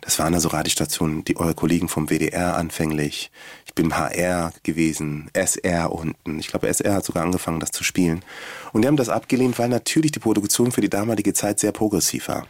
[0.01, 3.31] Das waren also Radiostationen, die eure Kollegen vom WDR anfänglich.
[3.79, 6.37] Ich bin HR gewesen, SR unten.
[6.37, 8.25] Ich glaube, SR hat sogar angefangen, das zu spielen.
[8.73, 12.27] Und die haben das abgelehnt, weil natürlich die Produktion für die damalige Zeit sehr progressiv
[12.27, 12.45] war.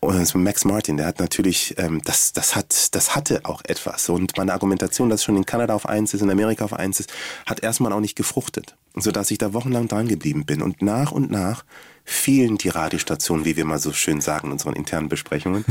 [0.00, 4.10] Und Max Martin, der hat natürlich, ähm, das, das, hat, das hatte auch etwas.
[4.10, 7.00] Und meine Argumentation, dass es schon in Kanada auf eins ist, in Amerika auf eins
[7.00, 7.10] ist,
[7.46, 8.76] hat erstmal auch nicht gefruchtet.
[8.94, 10.60] Sodass ich da wochenlang dran geblieben bin.
[10.60, 11.64] Und nach und nach
[12.04, 15.64] fielen die Radiostationen, wie wir mal so schön sagen in unseren internen Besprechungen.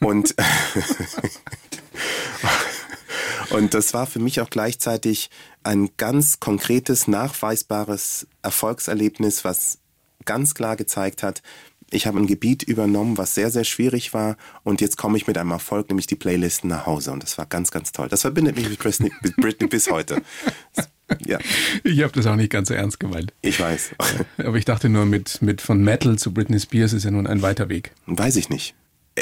[0.00, 0.34] Und,
[3.50, 5.30] und das war für mich auch gleichzeitig
[5.62, 9.78] ein ganz konkretes, nachweisbares Erfolgserlebnis, was
[10.24, 11.42] ganz klar gezeigt hat,
[11.90, 15.36] ich habe ein Gebiet übernommen, was sehr, sehr schwierig war und jetzt komme ich mit
[15.36, 18.08] einem Erfolg, nämlich die Playlisten nach Hause und das war ganz, ganz toll.
[18.08, 20.22] Das verbindet mich mit Britney, mit Britney bis heute.
[21.26, 21.40] Ja.
[21.82, 23.32] Ich habe das auch nicht ganz so ernst gemeint.
[23.42, 23.96] Ich weiß.
[24.38, 27.42] Aber ich dachte nur, mit, mit von Metal zu Britney Spears ist ja nun ein
[27.42, 27.90] weiter Weg.
[28.06, 28.76] Weiß ich nicht.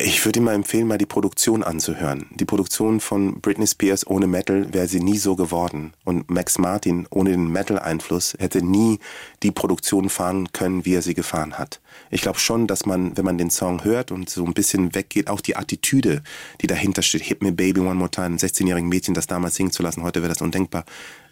[0.04, 2.26] Ich würde ihm mal empfehlen, mal die Produktion anzuhören.
[2.30, 5.92] Die Produktion von Britney Spears ohne Metal wäre sie nie so geworden.
[6.04, 9.00] Und Max Martin ohne den Metal-Einfluss hätte nie
[9.42, 11.80] die Produktion fahren können, wie er sie gefahren hat.
[12.11, 15.28] Ich glaube schon, dass man, wenn man den Song hört und so ein bisschen weggeht,
[15.28, 16.22] auch die Attitüde,
[16.61, 19.72] die dahinter steht, Hit Me Baby One More Time, ein 16-jährigen Mädchen das damals singen
[19.72, 20.84] zu lassen, heute wäre das undenkbar,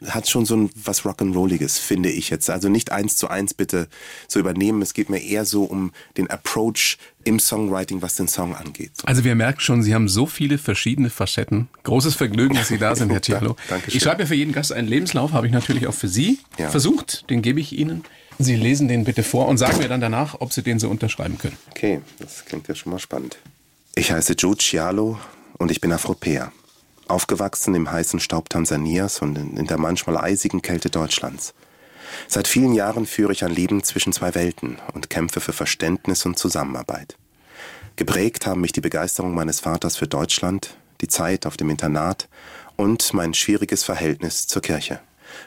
[0.07, 2.51] hat schon so ein was Rock'n'Rolliges, finde ich jetzt.
[2.51, 3.89] Also nicht eins zu eins bitte
[4.29, 4.83] so übernehmen.
[4.83, 8.93] Es geht mir eher so um den Approach im Songwriting, was den Song angeht.
[9.05, 11.69] Also wir merken schon, Sie haben so viele verschiedene Facetten.
[11.83, 13.57] Großes Vergnügen, dass Sie da sind, Herr Cialo.
[13.69, 13.97] Dankeschön.
[13.97, 16.71] Ich schreibe ja für jeden Gast einen Lebenslauf, habe ich natürlich auch für Sie ja.
[16.71, 17.29] versucht.
[17.31, 18.05] Den gebe ich Ihnen.
[18.39, 21.39] Sie lesen den bitte vor und sagen mir dann danach, ob Sie den so unterschreiben
[21.39, 21.57] können.
[21.71, 23.39] Okay, das klingt ja schon mal spannend.
[23.95, 25.19] Ich heiße Jude Cialo
[25.59, 26.53] und ich bin Afropäer.
[27.09, 31.55] Aufgewachsen im heißen Staub Tansanias und in der manchmal eisigen Kälte Deutschlands.
[32.29, 36.39] Seit vielen Jahren führe ich ein Leben zwischen zwei Welten und kämpfe für Verständnis und
[36.39, 37.17] Zusammenarbeit.
[37.97, 42.29] Geprägt haben mich die Begeisterung meines Vaters für Deutschland, die Zeit auf dem Internat
[42.77, 45.01] und mein schwieriges Verhältnis zur Kirche.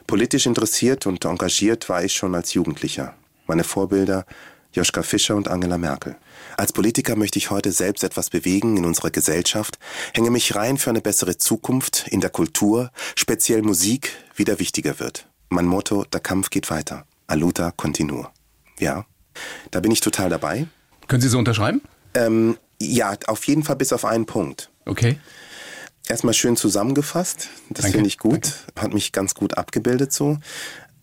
[0.08, 3.16] Politisch interessiert und engagiert war ich schon als Jugendlicher.
[3.48, 4.26] Meine Vorbilder
[4.72, 6.16] Joschka Fischer und Angela Merkel.
[6.56, 9.80] Als Politiker möchte ich heute selbst etwas bewegen in unserer Gesellschaft,
[10.14, 15.28] hänge mich rein für eine bessere Zukunft in der Kultur, speziell Musik, wieder wichtiger wird.
[15.50, 17.06] Mein Motto, der Kampf geht weiter.
[17.26, 18.32] Aluta continua.
[18.78, 19.06] Ja,
[19.72, 20.68] da bin ich total dabei.
[21.08, 21.82] Können Sie so unterschreiben?
[22.14, 24.70] Ähm, ja, auf jeden Fall bis auf einen Punkt.
[24.86, 25.18] Okay.
[26.10, 27.50] Erstmal schön zusammengefasst.
[27.70, 28.46] Das finde ich gut.
[28.66, 28.82] Danke.
[28.82, 30.40] Hat mich ganz gut abgebildet so.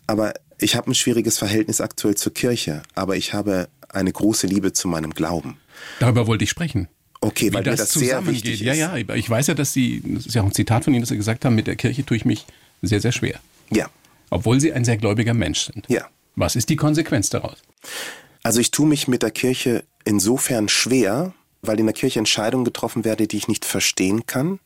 [0.08, 2.82] Aber ich habe ein schwieriges Verhältnis aktuell zur Kirche.
[2.96, 5.58] Aber ich habe eine große Liebe zu meinem Glauben.
[6.00, 6.88] Darüber wollte ich sprechen.
[7.20, 8.60] Okay, weil Wie das, das sehr wichtig ist.
[8.62, 11.02] Ja, ja, ich weiß ja, dass Sie, das ist ja auch ein Zitat von Ihnen,
[11.02, 12.44] dass Sie gesagt haben, mit der Kirche tue ich mich
[12.82, 13.38] sehr, sehr schwer.
[13.70, 13.88] Ja.
[14.30, 15.86] Obwohl Sie ein sehr gläubiger Mensch sind.
[15.88, 16.08] Ja.
[16.34, 17.58] Was ist die Konsequenz daraus?
[18.42, 23.04] Also ich tue mich mit der Kirche insofern schwer, weil in der Kirche Entscheidungen getroffen
[23.04, 24.58] werden, die ich nicht verstehen kann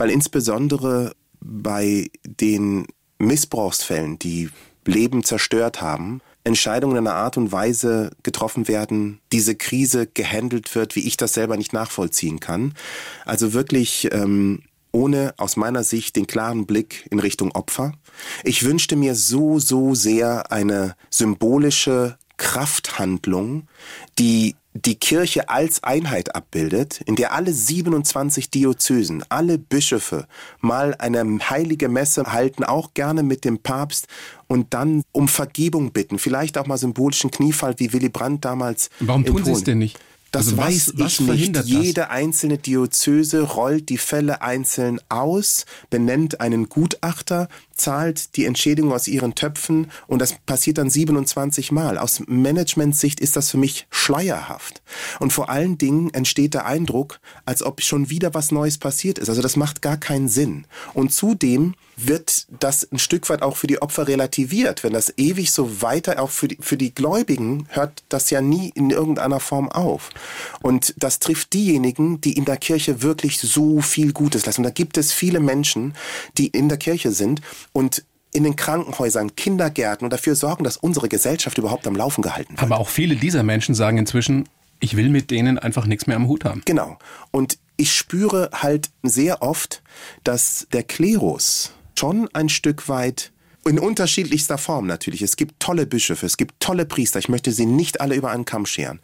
[0.00, 2.86] weil insbesondere bei den
[3.18, 4.48] Missbrauchsfällen, die
[4.86, 10.96] Leben zerstört haben, Entscheidungen in einer Art und Weise getroffen werden, diese Krise gehandelt wird,
[10.96, 12.72] wie ich das selber nicht nachvollziehen kann.
[13.26, 17.92] Also wirklich ähm, ohne aus meiner Sicht den klaren Blick in Richtung Opfer.
[18.42, 23.68] Ich wünschte mir so, so sehr eine symbolische Krafthandlung,
[24.18, 30.26] die die Kirche als Einheit abbildet, in der alle 27 Diözesen, alle Bischöfe
[30.60, 34.06] mal eine heilige Messe halten, auch gerne mit dem Papst
[34.46, 38.88] und dann um Vergebung bitten, vielleicht auch mal symbolischen Kniefall wie Willy Brandt damals.
[39.00, 39.98] Warum tun Sie es denn nicht?
[40.30, 41.64] Das also weiß was, ich nicht.
[41.64, 42.10] Jede das?
[42.10, 47.48] einzelne Diözese rollt die Fälle einzeln aus, benennt einen Gutachter,
[47.80, 51.98] zahlt die Entschädigung aus ihren Töpfen und das passiert dann 27 Mal.
[51.98, 54.82] Aus Managementsicht ist das für mich schleierhaft.
[55.18, 59.28] Und vor allen Dingen entsteht der Eindruck, als ob schon wieder was Neues passiert ist.
[59.28, 60.66] Also das macht gar keinen Sinn.
[60.94, 61.74] Und zudem
[62.06, 64.82] wird das ein Stück weit auch für die Opfer relativiert.
[64.84, 68.72] Wenn das ewig so weiter, auch für die, für die Gläubigen, hört das ja nie
[68.74, 70.10] in irgendeiner Form auf.
[70.62, 74.62] Und das trifft diejenigen, die in der Kirche wirklich so viel Gutes leisten.
[74.62, 75.94] Und da gibt es viele Menschen,
[76.38, 77.40] die in der Kirche sind
[77.72, 82.52] und in den Krankenhäusern, Kindergärten und dafür sorgen, dass unsere Gesellschaft überhaupt am Laufen gehalten
[82.52, 82.62] wird.
[82.62, 86.28] Aber auch viele dieser Menschen sagen inzwischen, ich will mit denen einfach nichts mehr am
[86.28, 86.62] Hut haben.
[86.64, 86.98] Genau.
[87.32, 89.82] Und ich spüre halt sehr oft,
[90.24, 93.32] dass der Klerus schon ein Stück weit
[93.66, 95.20] in unterschiedlichster Form natürlich.
[95.22, 97.18] Es gibt tolle Bischöfe, es gibt tolle Priester.
[97.18, 99.00] Ich möchte sie nicht alle über einen Kamm scheren.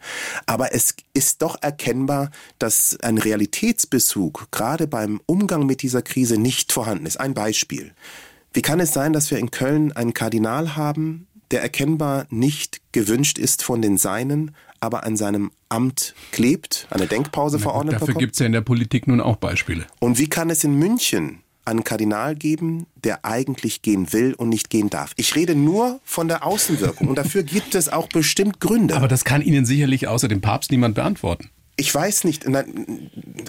[0.47, 6.71] Aber es ist doch erkennbar, dass ein Realitätsbezug gerade beim Umgang mit dieser Krise nicht
[6.71, 7.19] vorhanden ist.
[7.19, 7.93] Ein Beispiel.
[8.53, 13.37] Wie kann es sein, dass wir in Köln einen Kardinal haben, der erkennbar nicht gewünscht
[13.37, 18.39] ist von den Seinen, aber an seinem Amt klebt, eine Denkpause verordnet Dafür gibt es
[18.39, 19.85] ja in der Politik nun auch Beispiele.
[19.99, 24.69] Und wie kann es in München einen Kardinal geben, der eigentlich gehen will und nicht
[24.69, 25.11] gehen darf.
[25.17, 28.95] Ich rede nur von der Außenwirkung und dafür gibt es auch bestimmt Gründe.
[28.95, 31.49] Aber das kann Ihnen sicherlich außer dem Papst niemand beantworten.
[31.77, 32.45] Ich weiß nicht,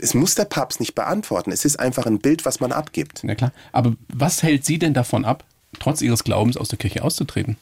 [0.01, 1.51] es muss der Papst nicht beantworten.
[1.51, 3.21] Es ist einfach ein Bild, was man abgibt.
[3.23, 3.53] Na klar.
[3.73, 5.45] Aber was hält Sie denn davon ab,
[5.81, 7.57] trotz Ihres Glaubens aus der Kirche auszutreten?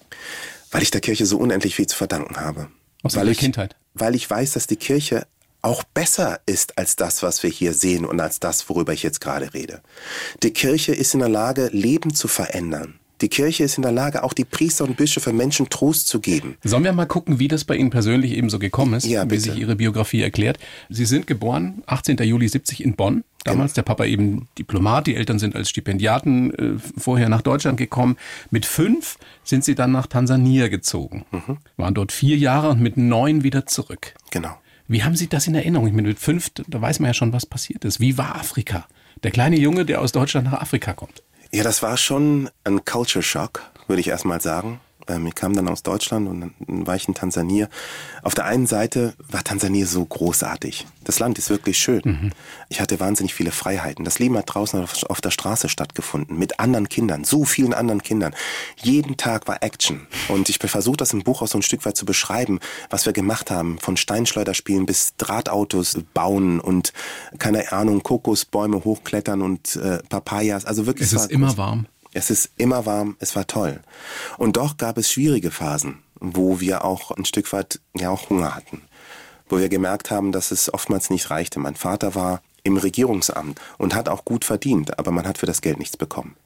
[0.73, 2.69] Weil ich der Kirche so unendlich viel zu verdanken habe.
[3.03, 3.77] Aus weil ich, Kindheit?
[3.95, 5.27] Weil ich weiß, dass die Kirche
[5.63, 9.21] auch besser ist als das, was wir hier sehen und als das, worüber ich jetzt
[9.21, 9.83] gerade rede.
[10.43, 12.99] Die Kirche ist in der Lage, Leben zu verändern.
[13.21, 16.57] Die Kirche ist in der Lage, auch die Priester und Bischöfe Menschen Trost zu geben.
[16.63, 19.39] Sollen wir mal gucken, wie das bei Ihnen persönlich eben so gekommen ist, Ja, wie
[19.39, 20.59] sich Ihre Biografie erklärt?
[20.91, 22.19] Sie sind geboren 18.
[22.19, 23.25] Juli 70 in Bonn.
[23.45, 28.17] Damals der Papa eben Diplomat, die Eltern sind als Stipendiaten äh, vorher nach Deutschland gekommen.
[28.51, 31.25] Mit fünf sind sie dann nach Tansania gezogen,
[31.77, 34.15] waren dort vier Jahre und mit neun wieder zurück.
[34.33, 34.59] Genau.
[34.89, 35.87] Wie haben Sie das in Erinnerung?
[35.89, 37.99] Ich meine, mit fünf, da weiß man ja schon, was passiert ist.
[38.01, 38.87] Wie war Afrika?
[39.23, 41.23] Der kleine Junge, der aus Deutschland nach Afrika kommt.
[41.57, 44.79] Ja, das war schon ein Culture Shock, würde ich erstmal sagen.
[45.09, 47.69] Ähm, Ich kam dann aus Deutschland und dann war ich in Tansania.
[48.23, 50.87] Auf der einen Seite war Tansania so großartig.
[51.05, 52.33] Das Land ist wirklich schön.
[52.69, 54.05] Ich hatte wahnsinnig viele Freiheiten.
[54.05, 58.03] Das Leben hat draußen auf, auf der Straße stattgefunden, mit anderen Kindern, so vielen anderen
[58.03, 58.35] Kindern.
[58.83, 60.07] Jeden Tag war Action.
[60.29, 62.59] Und ich versuche das im Buch auch so ein Stück weit zu beschreiben,
[62.91, 63.79] was wir gemacht haben.
[63.79, 66.93] Von Steinschleuderspielen bis Drahtautos bauen und,
[67.39, 70.65] keine Ahnung, Kokosbäume hochklettern und äh, Papayas.
[70.65, 71.07] Also wirklich.
[71.07, 71.57] Es ist immer groß.
[71.57, 71.87] warm.
[72.17, 73.83] Es ist immer warm, es war toll.
[74.39, 78.55] Und doch gab es schwierige Phasen, wo wir auch ein Stück weit ja auch Hunger
[78.55, 78.81] hatten.
[79.51, 81.61] Wo wir gemerkt haben, dass es oftmals nicht reichte.
[81.61, 85.61] Mein Vater war im Regierungsamt und hat auch gut verdient, aber man hat für das
[85.61, 86.37] Geld nichts bekommen.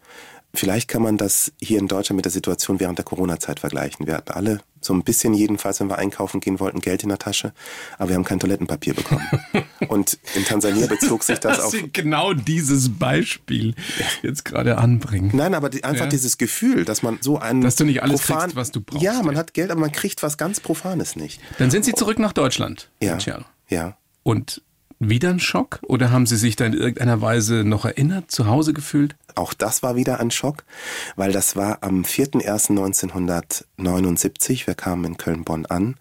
[0.52, 4.06] Vielleicht kann man das hier in Deutschland mit der Situation während der Corona-Zeit vergleichen.
[4.06, 7.18] Wir hatten alle so ein bisschen jedenfalls, wenn wir einkaufen gehen wollten, Geld in der
[7.18, 7.52] Tasche,
[7.98, 9.22] aber wir haben kein Toilettenpapier bekommen.
[9.88, 11.72] Und in Tansania bezog sich das Dass auf...
[11.72, 13.74] Sie genau dieses Beispiel
[14.22, 15.30] jetzt gerade anbringen.
[15.34, 16.10] Nein, aber die, einfach Ja.
[16.10, 19.22] dieses Gefühl, dass man so einen Dass du nicht alles kriegst, was du brauchst, Ja,
[19.22, 19.40] man ja.
[19.40, 21.40] hat Geld, aber man kriegt was ganz Profanes nicht.
[21.58, 22.90] Dann sind Sie zurück nach Deutschland.
[23.00, 23.44] Ja, Tja.
[23.68, 23.96] ja.
[24.22, 24.62] Und
[25.00, 25.80] wieder ein Schock?
[25.82, 29.16] Oder haben Sie sich da in irgendeiner Weise noch erinnert, zu Hause gefühlt?
[29.34, 30.62] Auch das war wieder ein Schock,
[31.16, 34.68] weil das war am 4.1.1979.
[34.68, 35.96] Wir kamen in Köln-Bonn an.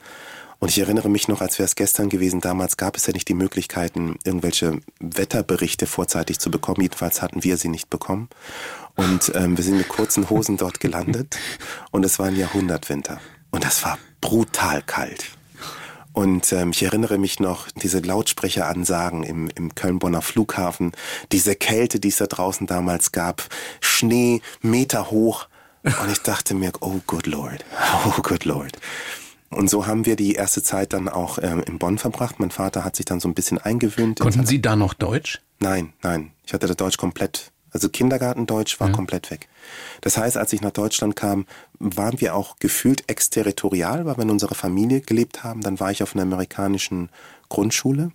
[0.60, 3.30] Und ich erinnere mich noch, als wäre es gestern gewesen, damals gab es ja nicht
[3.30, 6.82] die Möglichkeiten, irgendwelche Wetterberichte vorzeitig zu bekommen.
[6.82, 8.28] Jedenfalls hatten wir sie nicht bekommen.
[8.96, 11.38] Und ähm, wir sind mit kurzen Hosen dort gelandet.
[11.92, 13.22] Und es war ein Jahrhundertwinter.
[13.52, 15.39] Und das war brutal kalt.
[16.14, 20.92] Und ähm, ich erinnere mich noch, diese Lautsprecheransagen im, im Köln-Bonner Flughafen,
[21.32, 23.48] diese Kälte, die es da draußen damals gab,
[23.80, 25.48] Schnee Meter hoch.
[25.84, 27.64] Und ich dachte mir, oh good Lord,
[28.06, 28.78] oh good Lord.
[29.50, 32.40] Und so haben wir die erste Zeit dann auch ähm, in Bonn verbracht.
[32.40, 34.20] Mein Vater hat sich dann so ein bisschen eingewöhnt.
[34.20, 35.42] in Konnten Sie da noch Deutsch?
[35.60, 36.32] Nein, nein.
[36.46, 39.48] Ich hatte das Deutsch komplett, also Kindergartendeutsch war komplett weg.
[40.02, 41.46] Das heißt, als ich nach Deutschland kam,
[41.80, 45.62] waren wir auch gefühlt exterritorial, weil wir in unserer Familie gelebt haben.
[45.62, 47.10] Dann war ich auf einer amerikanischen
[47.50, 48.12] Grundschule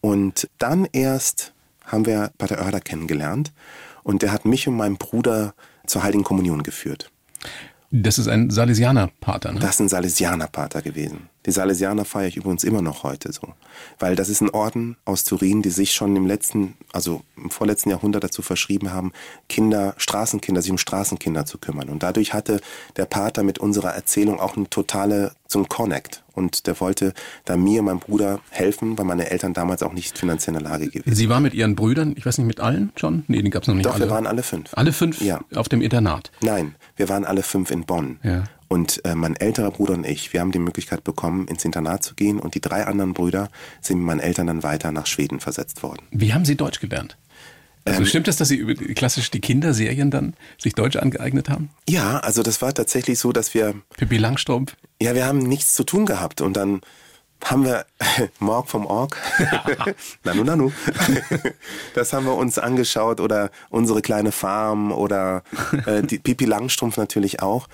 [0.00, 1.52] und dann erst
[1.84, 3.52] haben wir Pater Oerder kennengelernt
[4.02, 5.54] und der hat mich und meinen Bruder
[5.86, 7.10] zur Heiligen Kommunion geführt.
[7.90, 9.60] Das ist ein Salesianer-Pater, ne?
[9.60, 11.28] Das ist ein Salesianerpater gewesen.
[11.46, 13.54] Die Salesianer feiere ich übrigens immer noch heute so.
[13.98, 17.88] Weil das ist ein Orden aus Turin, die sich schon im letzten, also im vorletzten
[17.88, 19.12] Jahrhundert dazu verschrieben haben,
[19.48, 21.88] Kinder, Straßenkinder, sich um Straßenkinder zu kümmern.
[21.88, 22.60] Und dadurch hatte
[22.96, 26.22] der Pater mit unserer Erzählung auch eine totale, so ein Connect.
[26.34, 27.14] Und der wollte
[27.46, 30.88] da mir, meinem Bruder helfen, weil meine Eltern damals auch nicht finanziell in der Lage
[30.88, 33.24] gewesen Sie war mit ihren Brüdern, ich weiß nicht, mit allen schon?
[33.28, 34.04] Nee, die gab es noch nicht Doch, alle.
[34.04, 34.70] wir waren alle fünf.
[34.74, 35.40] alle fünf Ja.
[35.54, 36.30] auf dem Internat.
[36.42, 38.18] Nein, wir waren alle fünf in Bonn.
[38.22, 38.44] Ja.
[38.68, 42.14] Und äh, mein älterer Bruder und ich, wir haben die Möglichkeit bekommen, ins Internat zu
[42.14, 42.38] gehen.
[42.38, 43.48] Und die drei anderen Brüder
[43.80, 46.02] sind mit meinen Eltern dann weiter nach Schweden versetzt worden.
[46.10, 47.16] Wie haben Sie Deutsch gelernt?
[47.84, 51.70] Also stimmt es, dass Sie über klassisch die Kinderserien dann sich Deutsch angeeignet haben?
[51.88, 54.76] Ja, also das war tatsächlich so, dass wir, Pippi Langstrumpf?
[55.00, 56.42] ja, wir haben nichts zu tun gehabt.
[56.42, 56.80] Und dann
[57.44, 57.86] haben wir
[58.38, 59.16] Morg vom Org,
[60.24, 60.72] Nanu Nanu,
[61.94, 65.42] das haben wir uns angeschaut oder unsere kleine Farm oder
[65.86, 67.68] äh, die Pipi Langstrumpf natürlich auch.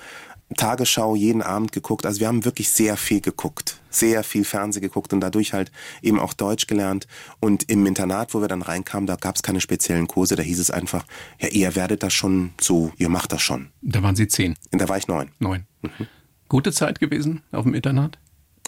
[0.56, 2.06] Tagesschau jeden Abend geguckt.
[2.06, 5.72] Also wir haben wirklich sehr viel geguckt, sehr viel Fernsehen geguckt und dadurch halt
[6.02, 7.06] eben auch Deutsch gelernt.
[7.40, 10.36] Und im Internat, wo wir dann reinkamen, da gab es keine speziellen Kurse.
[10.36, 11.04] Da hieß es einfach,
[11.40, 13.70] ja, ihr werdet das schon so, ihr macht das schon.
[13.80, 15.30] Da waren Sie zehn, da war ich neun.
[15.38, 15.66] neun.
[15.82, 16.06] Mhm.
[16.48, 18.18] Gute Zeit gewesen auf dem Internat?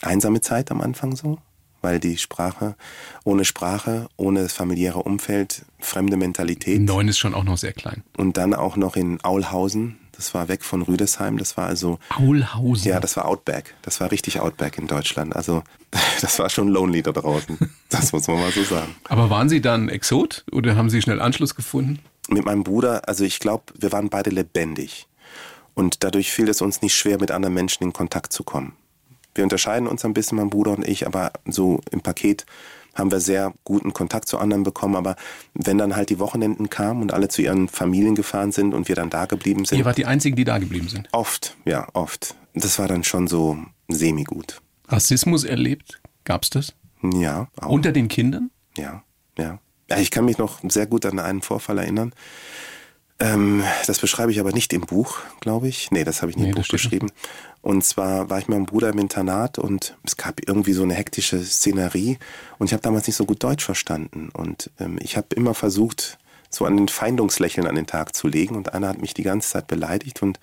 [0.03, 1.39] Einsame Zeit am Anfang so,
[1.83, 2.75] weil die Sprache,
[3.25, 8.03] ohne Sprache, ohne das familiäre Umfeld, fremde Mentalität Neun ist schon auch noch sehr klein.
[8.17, 12.89] und dann auch noch in Aulhausen, das war weg von Rüdesheim, das war also, Aulhausen.
[12.89, 15.63] ja, das war Outback, das war richtig Outback in Deutschland, also
[16.21, 18.95] das war schon lonely da draußen, das muss man mal so sagen.
[19.05, 22.01] Aber waren Sie dann Exot oder haben Sie schnell Anschluss gefunden?
[22.29, 25.07] Mit meinem Bruder, also ich glaube, wir waren beide lebendig
[25.75, 28.73] und dadurch fiel es uns nicht schwer, mit anderen Menschen in Kontakt zu kommen.
[29.37, 32.47] Wir unterscheiden uns ein bisschen, mein Bruder und ich, aber so im Paket
[32.95, 34.97] haben wir sehr guten Kontakt zu anderen bekommen.
[34.97, 35.17] Aber
[35.53, 38.95] wenn dann halt die Wochenenden kamen und alle zu ihren Familien gefahren sind und wir
[38.95, 41.09] dann da geblieben sind, Ihr wart die Einzigen, die da geblieben sind.
[41.13, 42.35] oft, ja, oft.
[42.55, 44.63] Das war dann schon so semi-gut.
[44.89, 46.01] Rassismus erlebt?
[46.25, 46.75] Gab's das?
[47.03, 47.69] Ja, auch.
[47.69, 48.51] Unter den Kindern?
[48.79, 49.03] Ja,
[49.39, 49.59] ja.
[49.89, 52.13] Ja, ich kann mich noch sehr gut an einen Vorfall erinnern.
[53.19, 55.91] Ähm, das beschreibe ich aber nicht im Buch, glaube ich.
[55.91, 57.11] Nee, das habe ich nicht Nee, im Buch geschrieben.
[57.63, 60.95] Und zwar war ich mit meinem Bruder im Internat und es gab irgendwie so eine
[60.95, 62.19] hektische Szenerie
[62.59, 64.29] und ich habe damals nicht so gut Deutsch verstanden.
[64.33, 66.19] Und ähm, ich habe immer versucht,
[66.51, 69.51] so an den Feindungslächeln an den Tag zu legen und einer hat mich die ganze
[69.51, 70.39] Zeit beleidigt und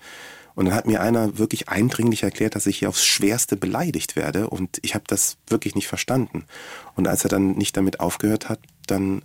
[0.56, 4.48] und dann hat mir einer wirklich eindringlich erklärt, dass ich hier aufs Schwerste beleidigt werde
[4.48, 6.44] und ich habe das wirklich nicht verstanden.
[6.94, 9.22] Und als er dann nicht damit aufgehört hat, dann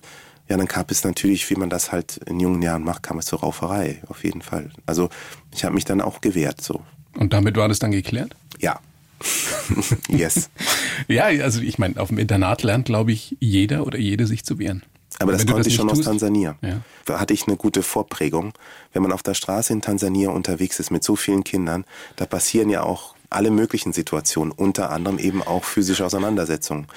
[0.50, 3.26] ja, dann gab es natürlich, wie man das halt in jungen Jahren macht, kam es
[3.28, 4.72] zur Rauferei, auf jeden Fall.
[4.86, 5.10] Also
[5.54, 6.82] ich habe mich dann auch gewehrt, so.
[7.18, 8.36] Und damit war das dann geklärt?
[8.60, 8.80] Ja.
[10.10, 10.50] yes.
[11.08, 14.60] Ja, also ich meine, auf dem Internat lernt, glaube ich, jeder oder jede sich zu
[14.60, 14.84] wehren.
[15.18, 16.56] Aber das konnte ich schon aus tust- Tansania.
[16.62, 16.82] Ja.
[17.06, 18.54] Da hatte ich eine gute Vorprägung.
[18.94, 21.86] Wenn man auf der Straße in Tansania unterwegs ist mit so vielen Kindern,
[22.18, 26.88] da passieren ja auch alle möglichen Situationen, unter anderem eben auch physische Auseinandersetzungen.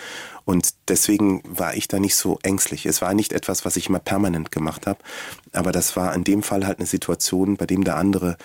[0.45, 2.87] Und deswegen war ich da nicht so ängstlich.
[2.87, 4.99] Es war nicht etwas, was ich immer permanent gemacht habe,
[5.53, 8.37] aber das war in dem Fall halt eine Situation, bei dem der andere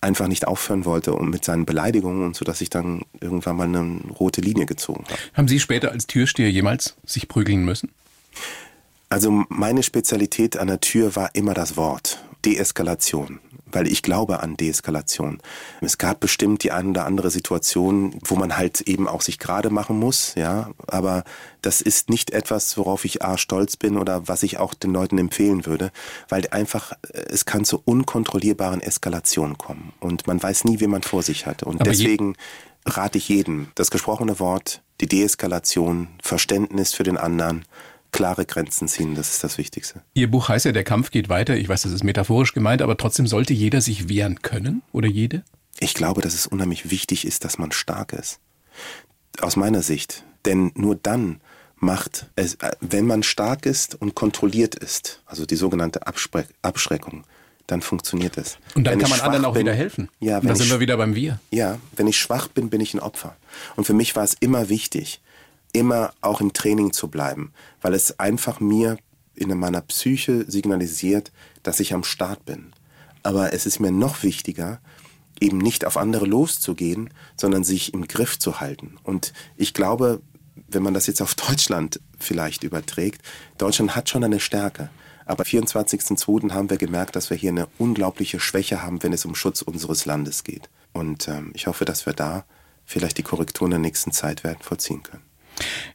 [0.00, 3.64] einfach nicht aufhören wollte und mit seinen Beleidigungen und so, dass ich dann irgendwann mal
[3.64, 5.18] eine rote Linie gezogen habe.
[5.34, 7.90] Haben Sie später als Türsteher jemals sich prügeln müssen?
[9.08, 14.56] Also meine Spezialität an der Tür war immer das Wort Deeskalation, weil ich glaube an
[14.56, 15.38] Deeskalation.
[15.80, 19.70] Es gab bestimmt die eine oder andere Situation, wo man halt eben auch sich gerade
[19.70, 21.24] machen muss, ja, aber
[21.62, 25.18] das ist nicht etwas, worauf ich A stolz bin oder was ich auch den Leuten
[25.18, 25.90] empfehlen würde,
[26.28, 29.92] weil einfach äh, es kann zu unkontrollierbaren Eskalationen kommen.
[30.00, 31.62] Und man weiß nie, wen man vor sich hat.
[31.62, 32.36] Und Aber deswegen
[32.86, 37.64] rate ich jedem, das gesprochene Wort, die Deeskalation, Verständnis für den anderen,
[38.16, 40.02] klare Grenzen ziehen, das ist das Wichtigste.
[40.14, 41.56] Ihr Buch heißt ja, der Kampf geht weiter.
[41.56, 45.44] Ich weiß, das ist metaphorisch gemeint, aber trotzdem sollte jeder sich wehren können oder jede?
[45.78, 48.40] Ich glaube, dass es unheimlich wichtig ist, dass man stark ist.
[49.40, 50.24] Aus meiner Sicht.
[50.46, 51.40] Denn nur dann
[51.78, 57.24] macht es, äh, wenn man stark ist und kontrolliert ist, also die sogenannte Abspre Abschreckung,
[57.66, 58.56] dann funktioniert es.
[58.74, 60.08] Und dann Wenn kann man anderen auch bin- wieder helfen.
[60.20, 61.40] Ja, Und da sind wir wieder beim Wir.
[61.50, 63.36] Ja, wenn ich schwach bin, bin ich ein Opfer.
[63.74, 65.20] Und für mich war es immer wichtig,
[65.76, 68.96] immer auch im Training zu bleiben, weil es einfach mir
[69.34, 72.72] in meiner Psyche signalisiert, dass ich am Start bin.
[73.22, 74.80] Aber es ist mir noch wichtiger,
[75.40, 78.96] eben nicht auf andere loszugehen, sondern sich im Griff zu halten.
[79.02, 80.22] Und ich glaube,
[80.68, 83.22] wenn man das jetzt auf Deutschland vielleicht überträgt,
[83.58, 84.88] Deutschland hat schon eine Stärke.
[85.26, 86.52] Aber 24.02.
[86.52, 90.06] haben wir gemerkt, dass wir hier eine unglaubliche Schwäche haben, wenn es um Schutz unseres
[90.06, 90.70] Landes geht.
[90.92, 92.44] Und ähm, ich hoffe, dass wir da
[92.84, 95.25] vielleicht die Korrektur in der nächsten Zeit werden vollziehen können.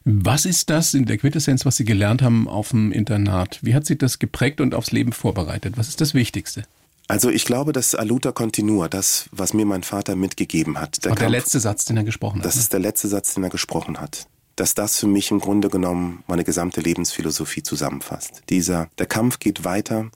[0.04, 3.58] Was ist das in der Quintessenz, was Sie gelernt haben auf dem Internat?
[3.62, 5.74] Wie hat Sie das geprägt und aufs Leben vorbereitet?
[5.76, 6.64] Was ist das Wichtigste?
[7.08, 11.04] Also ich glaube, dass Aluta Continua, das, was mir mein Vater mitgegeben hat.
[11.04, 12.46] Der Und der Kampf, letzte Satz, den er gesprochen hat.
[12.46, 12.62] Das ne?
[12.62, 14.26] ist der letzte Satz, den er gesprochen hat.
[14.56, 18.42] Dass das für mich im Grunde genommen meine gesamte Lebensphilosophie zusammenfasst.
[18.48, 20.10] Dieser, der Kampf geht weiter,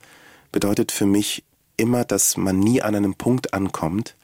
[0.52, 1.44] bedeutet für mich
[1.76, 4.14] immer, dass man nie an einem Punkt ankommt,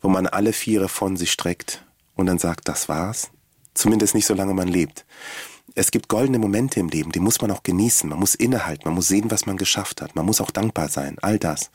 [0.00, 3.30] wo man alle Viere von sich streckt und dann sagt, das war's.
[3.80, 5.06] Zumindest nicht solange man lebt.
[5.74, 8.10] Es gibt goldene Momente im Leben, die muss man auch genießen.
[8.10, 10.14] Man muss innehalten, man muss sehen, was man geschafft hat.
[10.14, 11.70] Man muss auch dankbar sein, all das.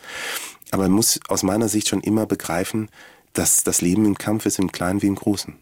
[0.70, 2.90] Aber man muss aus meiner Sicht schon immer begreifen,
[3.34, 5.56] dass das Leben im Kampf ist, im Kleinen wie im Großen.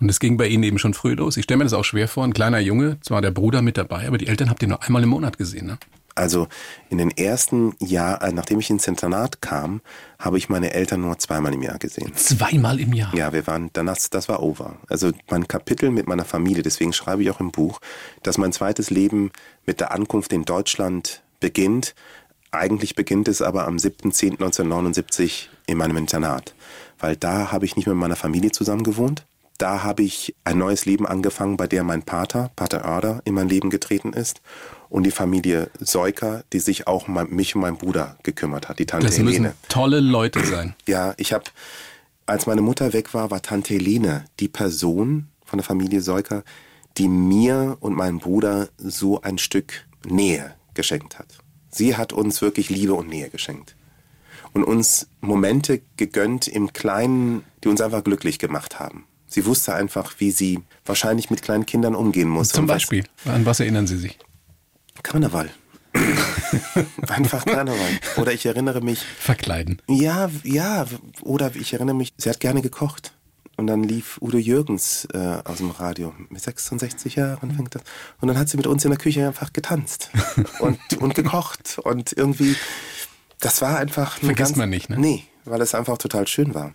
[0.00, 1.36] Und es ging bei Ihnen eben schon früh los.
[1.36, 4.06] Ich stelle mir das auch schwer vor, ein kleiner Junge, zwar der Bruder mit dabei,
[4.06, 5.78] aber die Eltern habt ihr nur einmal im Monat gesehen, ne?
[6.14, 6.46] Also
[6.90, 9.80] in den ersten Jahren, äh, nachdem ich ins Internat kam,
[10.18, 12.14] habe ich meine Eltern nur zweimal im Jahr gesehen.
[12.14, 13.14] Zweimal im Jahr?
[13.14, 14.76] Ja, wir waren, danach, das war over.
[14.88, 17.80] Also mein Kapitel mit meiner Familie, deswegen schreibe ich auch im Buch,
[18.22, 19.32] dass mein zweites Leben
[19.66, 21.94] mit der Ankunft in Deutschland beginnt.
[22.52, 26.54] Eigentlich beginnt es aber am 7.10.1979 in meinem Internat.
[27.00, 29.26] Weil da habe ich nicht mit meiner Familie zusammen gewohnt.
[29.58, 33.48] Da habe ich ein neues Leben angefangen, bei der mein Pater, Pater Oerder, in mein
[33.48, 34.40] Leben getreten ist
[34.94, 38.86] und die Familie Seuker, die sich auch um mich und meinen Bruder gekümmert hat, die
[38.86, 39.32] Tante das Helene.
[39.32, 40.76] Das müssen tolle Leute sein.
[40.86, 41.46] Ja, ich habe,
[42.26, 46.44] als meine Mutter weg war, war Tante Helene die Person von der Familie Seuker,
[46.96, 51.26] die mir und meinem Bruder so ein Stück Nähe geschenkt hat.
[51.70, 53.74] Sie hat uns wirklich Liebe und Nähe geschenkt.
[54.52, 59.08] Und uns Momente gegönnt im Kleinen, die uns einfach glücklich gemacht haben.
[59.26, 62.50] Sie wusste einfach, wie sie wahrscheinlich mit kleinen Kindern umgehen muss.
[62.50, 64.16] Zum Beispiel, an was erinnern Sie sich?
[65.04, 65.50] Karneval.
[67.08, 68.00] Einfach Karneval.
[68.16, 68.98] Oder ich erinnere mich.
[69.20, 69.80] Verkleiden.
[69.88, 70.86] Ja, ja.
[71.22, 73.12] Oder ich erinnere mich, sie hat gerne gekocht.
[73.56, 76.12] Und dann lief Udo Jürgens äh, aus dem Radio.
[76.28, 77.82] Mit 66 Jahren fängt das.
[78.20, 80.10] Und dann hat sie mit uns in der Küche einfach getanzt.
[80.58, 81.78] und, und gekocht.
[81.78, 82.56] Und irgendwie,
[83.38, 84.18] das war einfach.
[84.18, 84.98] Vergisst ganz, man nicht, ne?
[84.98, 86.74] Nee, weil es einfach total schön war.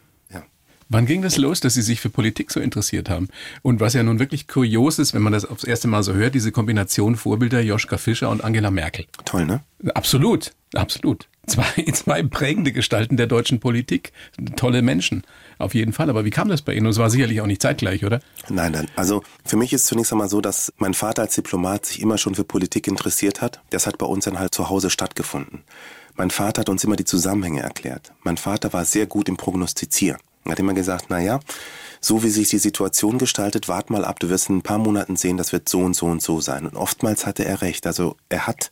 [0.91, 3.27] Wann ging das los, dass Sie sich für Politik so interessiert haben?
[3.61, 6.33] Und was ja nun wirklich kurios ist, wenn man das aufs erste Mal so hört,
[6.33, 9.05] diese Kombination Vorbilder Joschka Fischer und Angela Merkel.
[9.23, 9.61] Toll, ne?
[9.93, 11.27] Absolut, absolut.
[11.45, 14.13] Zwei, zwei prägende Gestalten der deutschen Politik.
[14.55, 15.21] Tolle Menschen,
[15.59, 16.09] auf jeden Fall.
[16.09, 16.87] Aber wie kam das bei Ihnen?
[16.87, 18.19] Und es war sicherlich auch nicht zeitgleich, oder?
[18.49, 18.87] Nein, nein.
[18.95, 22.33] Also für mich ist zunächst einmal so, dass mein Vater als Diplomat sich immer schon
[22.33, 23.61] für Politik interessiert hat.
[23.69, 25.61] Das hat bei uns dann halt zu Hause stattgefunden.
[26.15, 28.11] Mein Vater hat uns immer die Zusammenhänge erklärt.
[28.23, 30.17] Mein Vater war sehr gut im Prognostizieren.
[30.49, 31.39] Er hat immer gesagt, na ja,
[32.01, 35.15] so wie sich die Situation gestaltet, wart mal ab, du wirst in ein paar Monaten
[35.15, 36.65] sehen, das wird so und so und so sein.
[36.65, 37.85] Und oftmals hatte er recht.
[37.85, 38.71] Also er hat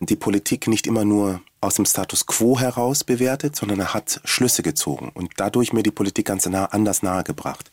[0.00, 4.62] die Politik nicht immer nur aus dem Status quo heraus bewertet, sondern er hat Schlüsse
[4.62, 7.70] gezogen und dadurch mir die Politik ganz nah, anders nahegebracht.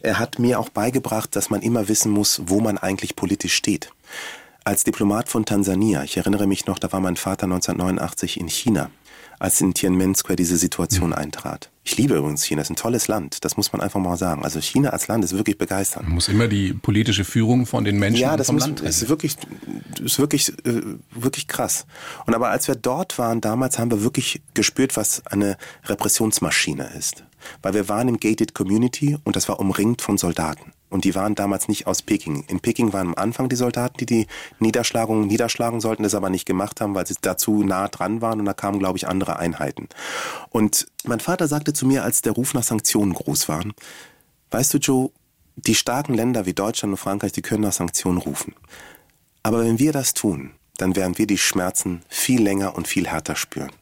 [0.00, 3.90] Er hat mir auch beigebracht, dass man immer wissen muss, wo man eigentlich politisch steht.
[4.64, 8.90] Als Diplomat von Tansania, ich erinnere mich noch, da war mein Vater 1989 in China
[9.38, 11.70] als in Tiananmen Square diese Situation eintrat.
[11.84, 14.42] Ich liebe übrigens China, es ist ein tolles Land, das muss man einfach mal sagen.
[14.42, 16.06] Also China als Land ist wirklich begeisternd.
[16.06, 18.90] Man muss immer die politische Führung von den Menschen ja, das vom muss, Land trennen.
[18.90, 19.36] ist wirklich,
[20.02, 20.82] ist wirklich, äh,
[21.12, 21.86] wirklich krass.
[22.26, 27.24] Und aber als wir dort waren damals, haben wir wirklich gespürt, was eine Repressionsmaschine ist.
[27.62, 30.72] Weil wir waren im Gated Community und das war umringt von Soldaten.
[30.96, 32.44] Und die waren damals nicht aus Peking.
[32.48, 34.26] In Peking waren am Anfang die Soldaten, die die
[34.60, 38.40] Niederschlagung niederschlagen sollten, das aber nicht gemacht haben, weil sie dazu nah dran waren.
[38.40, 39.90] Und da kamen, glaube ich, andere Einheiten.
[40.48, 43.62] Und mein Vater sagte zu mir, als der Ruf nach Sanktionen groß war,
[44.52, 45.10] weißt du, Joe,
[45.56, 48.54] die starken Länder wie Deutschland und Frankreich, die können nach Sanktionen rufen.
[49.42, 53.36] Aber wenn wir das tun, dann werden wir die Schmerzen viel länger und viel härter
[53.36, 53.72] spüren.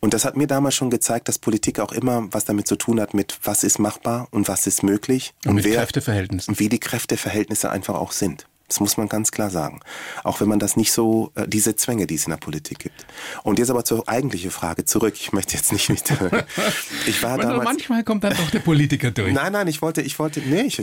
[0.00, 3.00] Und das hat mir damals schon gezeigt, dass Politik auch immer was damit zu tun
[3.00, 5.34] hat, mit was ist machbar und was ist möglich.
[5.44, 6.52] Und, und mit wer, Kräfteverhältnissen.
[6.52, 8.46] Und wie die Kräfteverhältnisse einfach auch sind.
[8.68, 9.80] Das muss man ganz klar sagen.
[10.24, 13.06] Auch wenn man das nicht so, äh, diese Zwänge, die es in der Politik gibt.
[13.44, 15.14] Und jetzt aber zur eigentlichen Frage zurück.
[15.16, 16.44] Ich möchte jetzt nicht mit, äh,
[17.06, 19.32] ich war damals, manchmal kommt dann doch der Politiker durch.
[19.32, 20.82] Nein, nein, ich wollte, ich wollte, nee, ich,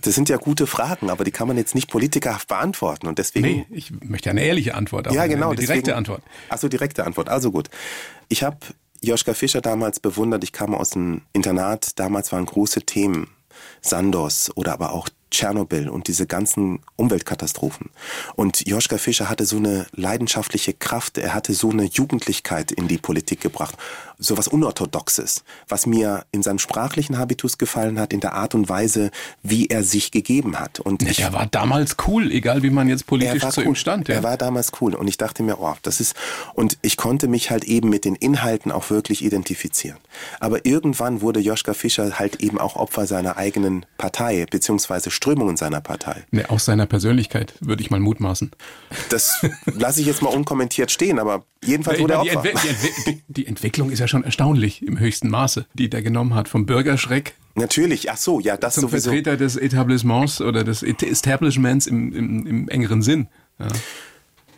[0.00, 3.46] das sind ja gute Fragen, aber die kann man jetzt nicht politikerhaft beantworten und deswegen.
[3.46, 6.22] Nee, ich möchte eine ehrliche Antwort, aber ja, genau, eine direkte deswegen, Antwort.
[6.48, 7.28] Achso, direkte Antwort.
[7.28, 7.70] Also gut.
[8.28, 8.58] Ich habe
[9.02, 10.44] Joschka Fischer damals bewundert.
[10.44, 11.98] Ich kam aus dem Internat.
[11.98, 13.28] Damals waren große Themen.
[13.82, 17.90] Sandos oder aber auch Tschernobyl und diese ganzen Umweltkatastrophen.
[18.34, 22.98] Und Joschka Fischer hatte so eine leidenschaftliche Kraft, er hatte so eine Jugendlichkeit in die
[22.98, 23.76] Politik gebracht,
[24.20, 28.68] so was Unorthodoxes, was mir in seinem sprachlichen Habitus gefallen hat, in der Art und
[28.68, 29.10] Weise,
[29.42, 30.78] wie er sich gegeben hat.
[30.78, 33.68] Und ich, er war damals cool, egal wie man jetzt politisch zu cool.
[33.68, 34.08] ihm stand.
[34.08, 34.16] Ja.
[34.16, 36.14] Er war damals cool und ich dachte mir, oh, das ist,
[36.54, 39.98] und ich konnte mich halt eben mit den Inhalten auch wirklich identifizieren.
[40.38, 45.80] Aber irgendwann wurde Joschka Fischer halt eben auch Opfer seiner eigenen Partei, beziehungsweise Strömungen seiner
[45.80, 46.24] Partei.
[46.30, 48.50] Nee, aus seiner Persönlichkeit, würde ich mal mutmaßen.
[49.08, 52.50] Das lasse ich jetzt mal unkommentiert stehen, aber jedenfalls wurde er die, Opfer.
[52.50, 56.34] Entwi die, Entwi die Entwicklung ist ja schon erstaunlich im höchsten Maße, die der genommen
[56.34, 56.48] hat.
[56.48, 59.10] Vom Bürgerschreck Natürlich, ach so, ja, das zum sowieso.
[59.10, 63.28] Vertreter des Etablissements oder des Establishments im, im, im engeren Sinn.
[63.58, 63.66] Ja.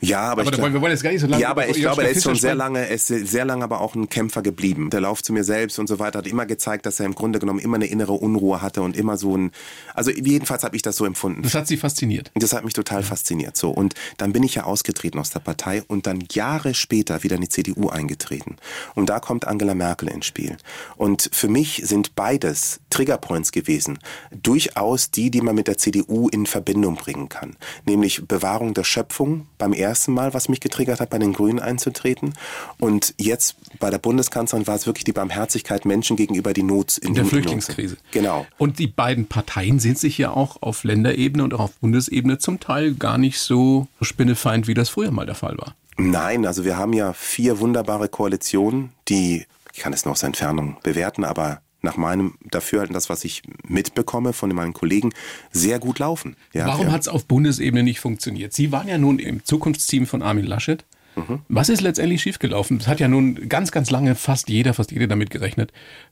[0.02, 1.76] Ja, aber, Aber ich glaub- wir wollen jetzt gar nicht so lange Ja, aber ich
[1.76, 4.90] glaube, er ist schon sehr lange, er ist sehr lange aber auch ein Kämpfer geblieben.
[4.90, 7.38] Der Lauf zu mir selbst und so weiter hat immer gezeigt, dass er im Grunde
[7.38, 9.52] genommen immer eine innere Unruhe hatte und immer so ein,
[9.94, 11.42] also jedenfalls habe ich das so empfunden.
[11.42, 12.32] Das hat sie fasziniert.
[12.34, 13.56] Das hat mich total fasziniert.
[13.56, 17.36] So und dann bin ich ja ausgetreten aus der Partei und dann Jahre später wieder
[17.36, 18.56] in die CDU eingetreten.
[18.96, 20.56] Und da kommt Angela Merkel ins Spiel.
[20.96, 24.00] Und für mich sind beides Triggerpoints gewesen,
[24.32, 27.56] durchaus die, die man mit der CDU in Verbindung bringen kann.
[27.86, 32.34] Nämlich Bewahrung der Schöpfung beim ersten Mal, was mich getriggert hat, bei den Grünen einzutreten.
[32.80, 37.10] Und jetzt bei der Bundeskanzlerin war es wirklich die Barmherzigkeit Menschen gegenüber die Not in,
[37.10, 37.96] In der Flüchtlingskrise.
[38.10, 38.44] Genau.
[38.58, 42.58] Und die beiden Parteien sind sich ja auch auf Länderebene und auch auf Bundesebene zum
[42.58, 45.76] Teil gar nicht so spinnefeind, wie das früher mal der Fall war.
[45.96, 50.28] Nein, also wir haben ja vier wunderbare Koalitionen, die, ich kann es noch aus der
[50.28, 55.12] Entfernung bewerten, aber nach meinem Dafürhalten, das, was ich mitbekomme von meinen Kollegen,
[55.50, 56.36] sehr gut laufen.
[56.52, 58.52] Ja, Warum wir- hat es auf Bundesebene nicht funktioniert?
[58.52, 60.84] Sie waren ja nun im Zukunftsteam von Armin Laschet.
[61.14, 61.40] Mhm.
[61.48, 62.78] Was ist letztendlich schiefgelaufen?
[62.78, 65.70] Es hat ja nun ganz, ganz lange fast jeder, fast jede damit gerechnet,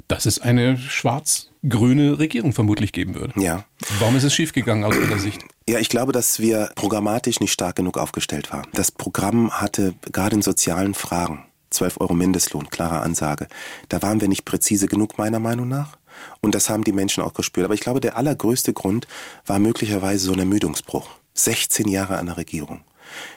[0.09, 3.33] dass es eine schwarz-grüne Regierung vermutlich geben würde.
[3.41, 3.65] Ja.
[3.99, 5.43] Warum ist es schiefgegangen aus Ihrer Sicht?
[5.69, 8.67] Ja, ich glaube, dass wir programmatisch nicht stark genug aufgestellt waren.
[8.75, 13.49] Das Programm hatte gerade in sozialen Fragen 12 Euro Mindestlohn, klare Ansage.
[13.89, 15.97] Da waren wir nicht präzise genug, meiner Meinung nach.
[16.41, 17.65] Und das haben die Menschen auch gespürt.
[17.65, 19.07] Aber ich glaube, der allergrößte Grund
[19.47, 21.09] war möglicherweise so ein Ermüdungsbruch.
[21.35, 22.81] 16 Jahre an der Regierung.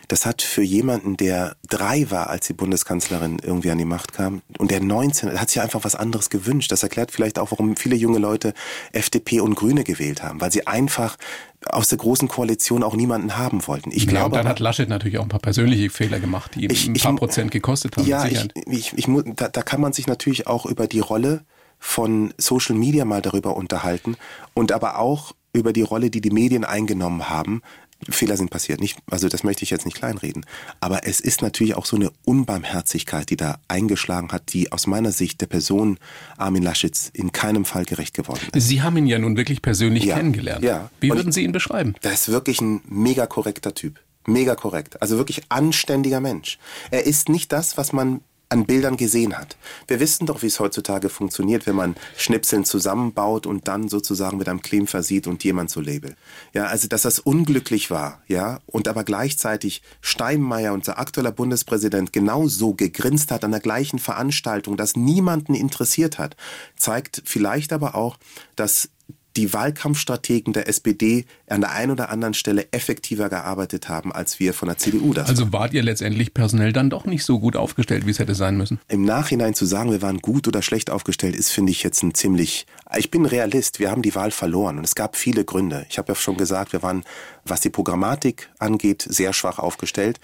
[0.07, 4.41] Das hat für jemanden, der drei war, als die Bundeskanzlerin irgendwie an die Macht kam,
[4.57, 6.71] und der 19, hat sich einfach was anderes gewünscht.
[6.71, 8.53] Das erklärt vielleicht auch, warum viele junge Leute
[8.91, 11.17] FDP und Grüne gewählt haben, weil sie einfach
[11.65, 13.91] aus der großen Koalition auch niemanden haben wollten.
[13.91, 16.65] Ich Ja, glaube, und dann hat Laschet natürlich auch ein paar persönliche Fehler gemacht, die
[16.65, 18.05] ihm Ich- ein ich- paar Prozent gekostet haben.
[18.05, 21.45] ja, ich, ich, ich, da, da kann man sich natürlich auch über die Rolle
[21.80, 24.15] von Social Media mal darüber unterhalten
[24.53, 27.61] und aber auch über die Rolle, die die Medien eingenommen haben.
[28.10, 30.45] Fehler sind passiert, nicht, also das möchte ich jetzt nicht kleinreden.
[30.80, 35.12] Aber es ist natürlich auch so eine Unbarmherzigkeit, die da eingeschlagen hat, die aus meiner
[35.12, 35.97] Sicht der Person
[36.38, 38.68] Armin Laschets in keinem Fall gerecht geworden ist.
[38.68, 40.64] Sie haben ihn ja nun wirklich persönlich Ja, kennengelernt.
[40.64, 40.89] ja.
[40.99, 41.95] Wie würden ich- Sie ihn beschreiben?
[42.01, 43.99] Das ist wirklich ein mega korrekter Typ.
[44.26, 45.01] Mega korrekt.
[45.01, 46.58] Also wirklich anständiger Mensch.
[46.91, 48.22] Er ist nicht das, was man
[48.54, 49.58] an Bildern gesehen hat.
[49.88, 54.47] Wir wissen doch, wie es heutzutage funktioniert, wenn man Schnipseln zusammenbaut und dann sozusagen mit
[54.47, 56.16] einem Claim versieht und jemand so labelt.
[56.54, 62.76] Ja, also dass das unglücklich war, ja, und aber gleichzeitig Steinmeier, unser aktueller Bundespräsident, genauso
[62.76, 66.38] gegrinst hat an der gleichen Veranstaltung, dass niemanden interessiert hat,
[66.78, 68.18] zeigt vielleicht aber auch,
[68.56, 68.89] dass
[69.36, 74.53] die Wahlkampfstrategen der SPD an der einen oder anderen Stelle effektiver gearbeitet haben, als wir
[74.53, 75.27] von der CDU das.
[75.27, 78.57] Also wart ihr letztendlich personell dann doch nicht so gut aufgestellt, wie es hätte sein
[78.57, 78.79] müssen?
[78.88, 82.13] Im Nachhinein zu sagen, wir waren gut oder schlecht aufgestellt, ist, finde ich, jetzt ein
[82.13, 82.65] ziemlich.
[82.95, 83.79] Ich bin Realist.
[83.79, 85.86] Wir haben die Wahl verloren und es gab viele Gründe.
[85.89, 87.03] Ich habe ja schon gesagt, wir waren,
[87.43, 90.19] was die Programmatik angeht, sehr schwach aufgestellt.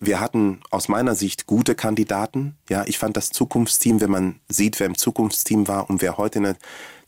[0.00, 2.56] Wir hatten aus meiner Sicht gute Kandidaten.
[2.68, 6.38] Ja, ich fand das Zukunftsteam, wenn man sieht, wer im Zukunftsteam war und wer heute
[6.38, 6.56] in der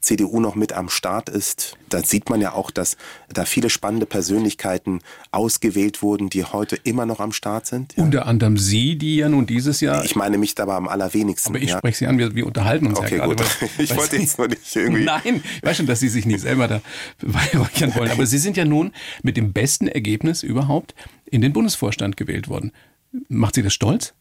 [0.07, 2.97] CDU noch mit am Start ist, da sieht man ja auch, dass
[3.29, 5.01] da viele spannende Persönlichkeiten
[5.33, 7.95] ausgewählt wurden, die heute immer noch am Start sind.
[7.97, 8.05] Ja.
[8.05, 10.05] Unter anderem Sie, die ja nun dieses Jahr.
[10.05, 11.51] Ich meine mich dabei am allerwenigsten.
[11.51, 11.79] aber ich ja.
[11.79, 13.35] spreche Sie an, wir, wir unterhalten uns Okay, ja gerade.
[13.37, 13.61] gut.
[13.61, 16.41] weil- Ich wollte jetzt nur nicht irgendwie- Nein, ich weiß schon, dass Sie sich nicht
[16.41, 16.81] selber da
[17.19, 18.11] beweihräuchern wollen.
[18.13, 18.93] Aber Sie sind ja nun
[19.25, 20.95] mit dem besten Ergebnis überhaupt
[21.29, 22.71] in den Bundesvorstand gewählt worden.
[23.29, 24.15] Macht Sie das stolz?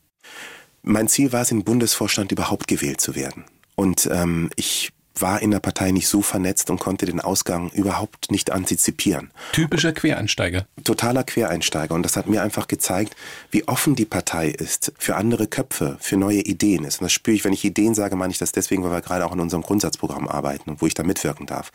[0.82, 3.44] Mein Ziel war es, in den Bundesvorstand überhaupt gewählt zu werden.
[3.76, 4.92] Und ähm, ich
[5.22, 9.32] war in der Partei nicht so vernetzt und konnte den Ausgang überhaupt nicht antizipieren.
[9.52, 10.68] Typischer Quereinsteiger.
[10.84, 11.96] Totaler Quereinsteiger.
[11.96, 13.16] Und das hat mir einfach gezeigt,
[13.52, 17.02] wie offen die Partei ist für andere Köpfe, für neue Ideen ist.
[17.02, 19.26] Und das spüre ich, wenn ich Ideen sage, meine ich das deswegen, weil wir gerade
[19.26, 21.72] auch in unserem Grundsatzprogramm arbeiten und wo ich da mitwirken darf.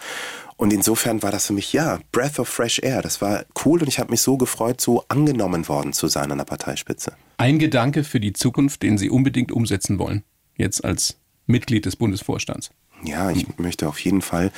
[0.56, 3.00] Und insofern war das für mich, ja, Breath of Fresh Air.
[3.00, 6.38] Das war cool und ich habe mich so gefreut, so angenommen worden zu sein an
[6.38, 7.14] der Parteispitze.
[7.38, 10.22] Ein Gedanke für die Zukunft, den Sie unbedingt umsetzen wollen.
[10.56, 11.16] Jetzt als
[11.46, 12.70] Mitglied des Bundesvorstands.
[13.02, 14.52] Ja, ich möchte auf jeden Fall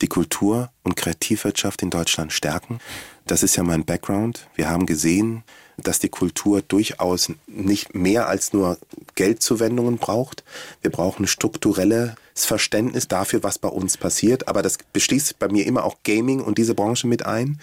[0.00, 2.80] die Kultur- und Kreativwirtschaft in Deutschland stärken.
[3.26, 4.48] Das ist ja mein Background.
[4.54, 5.44] Wir haben gesehen,
[5.76, 8.78] dass die Kultur durchaus nicht mehr als nur
[9.14, 10.44] Geldzuwendungen braucht.
[10.82, 14.48] Wir brauchen strukturelles Verständnis dafür, was bei uns passiert.
[14.48, 17.60] Aber das beschließt bei mir immer auch Gaming und diese Branche mit ein.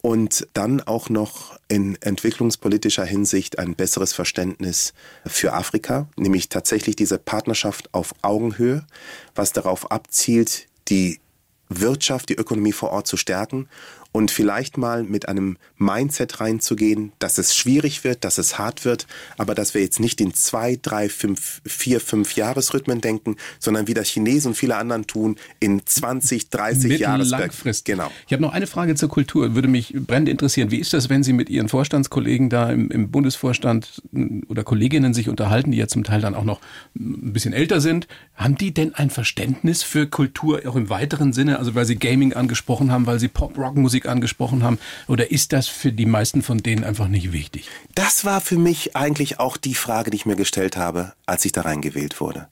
[0.00, 4.94] Und dann auch noch in entwicklungspolitischer Hinsicht ein besseres Verständnis
[5.26, 8.86] für Afrika, nämlich tatsächlich diese Partnerschaft auf Augenhöhe,
[9.34, 11.20] was darauf abzielt, die
[11.68, 13.68] Wirtschaft, die Ökonomie vor Ort zu stärken
[14.12, 19.06] und vielleicht mal mit einem Mindset reinzugehen, dass es schwierig wird, dass es hart wird,
[19.36, 23.94] aber dass wir jetzt nicht in zwei, drei, fünf, vier, fünf Jahresrhythmen denken, sondern wie
[23.94, 27.84] das Chinesen und viele anderen tun, in 20, 30 Jahres langfrist.
[27.84, 28.10] Genau.
[28.26, 30.70] Ich habe noch eine Frage zur Kultur, würde mich brennend interessieren.
[30.70, 34.02] Wie ist das, wenn Sie mit Ihren Vorstandskollegen da im, im Bundesvorstand
[34.48, 36.60] oder Kolleginnen sich unterhalten, die ja zum Teil dann auch noch
[36.96, 38.08] ein bisschen älter sind?
[38.34, 41.58] Haben die denn ein Verständnis für Kultur auch im weiteren Sinne?
[41.58, 44.78] Also weil Sie Gaming angesprochen haben, weil Sie Pop-Rock-Musik angesprochen haben?
[45.06, 47.68] Oder ist das für die meisten von denen einfach nicht wichtig?
[47.94, 51.52] Das war für mich eigentlich auch die Frage, die ich mir gestellt habe, als ich
[51.52, 52.48] da reingewählt wurde.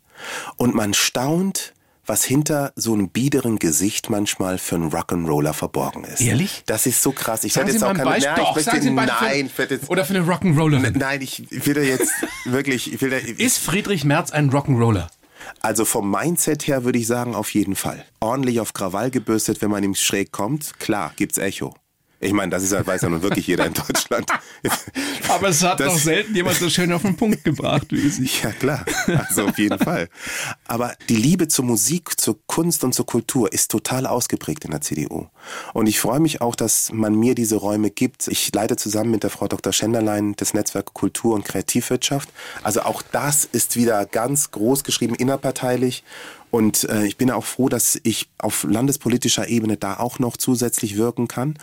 [0.57, 1.75] Und man staunt,
[2.07, 6.21] was hinter so einem biederen Gesicht manchmal für einen Rock'n'Roller verborgen ist.
[6.21, 6.63] Ehrlich?
[6.67, 7.43] Das ist so krass.
[7.45, 8.33] Ich werde jetzt auch keine ein Beispiel.
[8.33, 8.93] Nein, Doch, ich möchte,
[9.25, 10.97] nein, für, jetzt, oder für eine Rock'n'Rollerin.
[10.97, 12.13] nein, ich will da jetzt
[12.45, 15.09] wirklich, ich will da, Ist Friedrich Merz ein Rock'n'Roller?
[15.61, 18.05] Also vom Mindset her würde ich sagen, auf jeden Fall.
[18.21, 20.79] Ordentlich auf Krawall gebürstet, wenn man ihm schräg kommt.
[20.79, 21.75] Klar, gibt's Echo.
[22.27, 24.27] Ich meine, das ist ja, weiß ja nun wirklich jeder in Deutschland.
[25.29, 28.29] Aber es hat Das- noch selten jemand so schön auf den Punkt gebracht wie Sie.
[28.43, 28.85] Ja, klar.
[29.29, 30.09] Also auf jeden Fall.
[30.67, 34.81] Aber die Liebe zur Musik, zur Kunst und zur Kultur ist total ausgeprägt in der
[34.81, 35.27] CDU.
[35.73, 38.29] Und ich freue mich auch, dass man mir diese Räume gibt.
[38.29, 39.73] Ich leite zusammen mit der Frau Dr.
[39.73, 42.29] Schenderlein das Netzwerk Kultur und Kreativwirtschaft.
[42.63, 46.03] Also auch das ist wieder ganz groß geschrieben, innerparteilich.
[46.51, 50.97] Und äh, ich bin auch froh, dass ich auf landespolitischer Ebene da auch noch zusätzlich
[50.97, 51.59] wirken kann.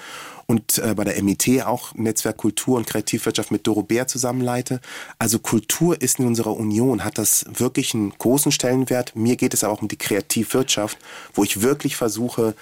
[0.45, 4.81] Und äh, bei der MIT auch Netzwerk Kultur und Kreativwirtschaft mit Doro Bär zusammenleite.
[5.19, 9.15] Also Kultur ist in unserer Union, hat das wirklich einen großen Stellenwert.
[9.15, 10.97] Mir geht es aber auch um die Kreativwirtschaft,
[11.33, 12.55] wo ich wirklich versuche,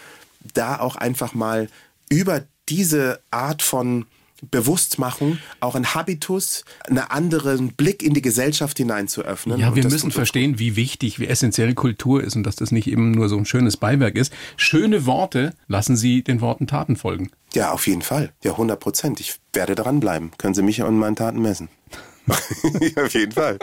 [0.53, 1.69] da auch einfach mal
[2.09, 4.05] über diese Art von
[4.41, 9.59] Bewusstmachung auch ein Habitus, einen anderen Blick in die Gesellschaft hinein zu öffnen.
[9.59, 13.11] Ja, wir müssen verstehen, wie wichtig, wie essentiell Kultur ist und dass das nicht eben
[13.11, 14.33] nur so ein schönes Beiwerk ist.
[14.57, 17.29] Schöne Worte lassen Sie den Worten Taten folgen.
[17.53, 18.31] Ja, auf jeden Fall.
[18.43, 19.19] Ja, 100 Prozent.
[19.19, 20.31] Ich werde dranbleiben.
[20.37, 21.69] Können Sie mich an meinen Taten messen.
[22.95, 23.57] ja, auf jeden Fall.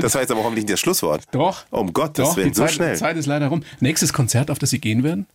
[0.00, 1.22] Das war jetzt aber hoffentlich nicht das Schlusswort.
[1.30, 1.64] Doch.
[1.70, 2.92] Um Gottes Doch, Willen, die so Zeit, schnell.
[2.94, 3.62] Die Zeit ist leider rum.
[3.80, 5.26] Nächstes Konzert, auf das Sie gehen werden?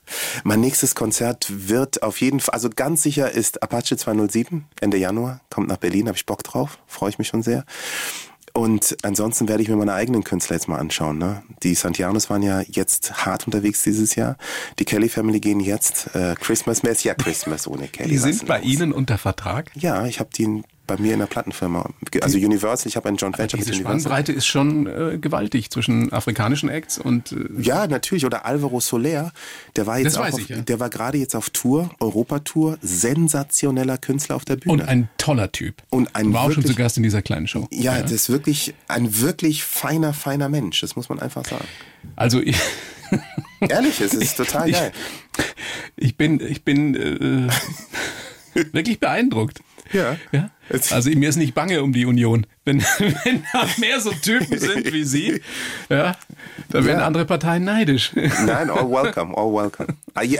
[0.43, 5.41] Mein nächstes Konzert wird auf jeden Fall, also ganz sicher ist Apache 207, Ende Januar,
[5.49, 7.65] kommt nach Berlin, habe ich Bock drauf, freue ich mich schon sehr.
[8.53, 11.17] Und ansonsten werde ich mir meine eigenen Künstler jetzt mal anschauen.
[11.17, 11.43] Ne?
[11.63, 14.37] Die Santianos waren ja jetzt hart unterwegs dieses Jahr.
[14.79, 17.05] Die Kelly Family gehen jetzt äh, Christmas-mäßig.
[17.05, 18.09] Ja, Christmas ohne Kelly.
[18.09, 18.67] Die sind bei los?
[18.67, 19.71] Ihnen unter Vertrag?
[19.75, 21.89] Ja, ich habe die bei mir in der Plattenfirma.
[22.21, 23.99] Also Universal, ich habe einen Joint Venture mit Diese Universal.
[24.01, 28.25] Spannbreite ist schon äh, gewaltig zwischen afrikanischen Acts und äh, Ja, natürlich.
[28.25, 29.31] Oder Alvaro Soler,
[29.75, 30.57] der war jetzt auf, ich, ja.
[30.61, 34.73] der war gerade jetzt auf Tour, Europatour, sensationeller Künstler auf der Bühne.
[34.73, 35.75] und ein toller Typ.
[35.89, 37.67] Und ein War auch schon zu Gast in dieser kleinen Show.
[37.71, 40.81] ja, das ist wirklich ein wirklich feiner, feiner Mensch.
[40.81, 41.65] Das muss man einfach sagen.
[42.15, 42.57] Also ich,
[43.59, 44.91] Ehrlich, es ist total ich, geil.
[45.97, 47.49] ich bin, ich bin äh,
[48.73, 49.61] wirklich beeindruckt.
[49.91, 50.17] Ja.
[50.31, 50.49] Ja?
[50.91, 52.45] Also mir ist nicht bange um die Union.
[52.65, 52.81] Wenn,
[53.23, 55.41] wenn da mehr so Typen sind wie Sie,
[55.89, 56.15] ja,
[56.69, 57.05] dann werden Ja.
[57.07, 58.11] andere Parteien neidisch.
[58.15, 59.95] Nein, all welcome, all welcome.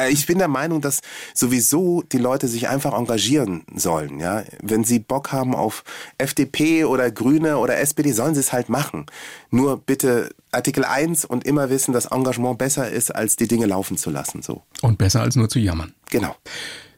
[0.09, 0.99] Ich bin der Meinung, dass
[1.33, 4.19] sowieso die Leute sich einfach engagieren sollen.
[4.19, 5.83] Ja, wenn sie Bock haben auf
[6.17, 9.05] FDP oder Grüne oder SPD, sollen sie es halt machen.
[9.49, 13.97] Nur bitte Artikel 1 und immer wissen, dass Engagement besser ist, als die Dinge laufen
[13.97, 14.41] zu lassen.
[14.41, 15.93] So, Und besser als nur zu jammern.
[16.09, 16.35] genau.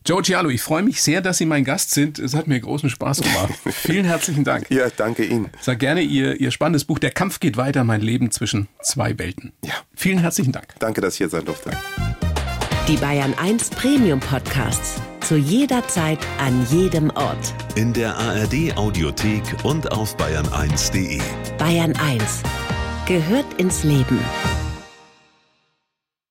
[0.04, 2.18] Joe Cialo, ich freue mich sehr, dass Sie mein Gast sind.
[2.18, 3.54] Es hat mir großen Spaß gemacht.
[3.70, 4.66] Vielen herzlichen Dank.
[4.72, 5.50] Ja, danke Ihnen.
[5.62, 9.52] Sag gerne Ihr, Ihr spannendes Buch Der Kampf geht weiter, mein Leben zwischen zwei Welten.
[9.64, 9.74] Ja.
[9.96, 10.74] Vielen herzlichen Dank.
[10.80, 11.70] Danke, dass ich hier sein durfte.
[12.88, 15.00] Die Bayern 1 Premium Podcasts.
[15.20, 17.54] Zu jeder Zeit, an jedem Ort.
[17.76, 21.22] In der ARD Audiothek und auf bayern1.de.
[21.60, 22.42] Bayern 1
[23.06, 24.20] gehört ins Leben.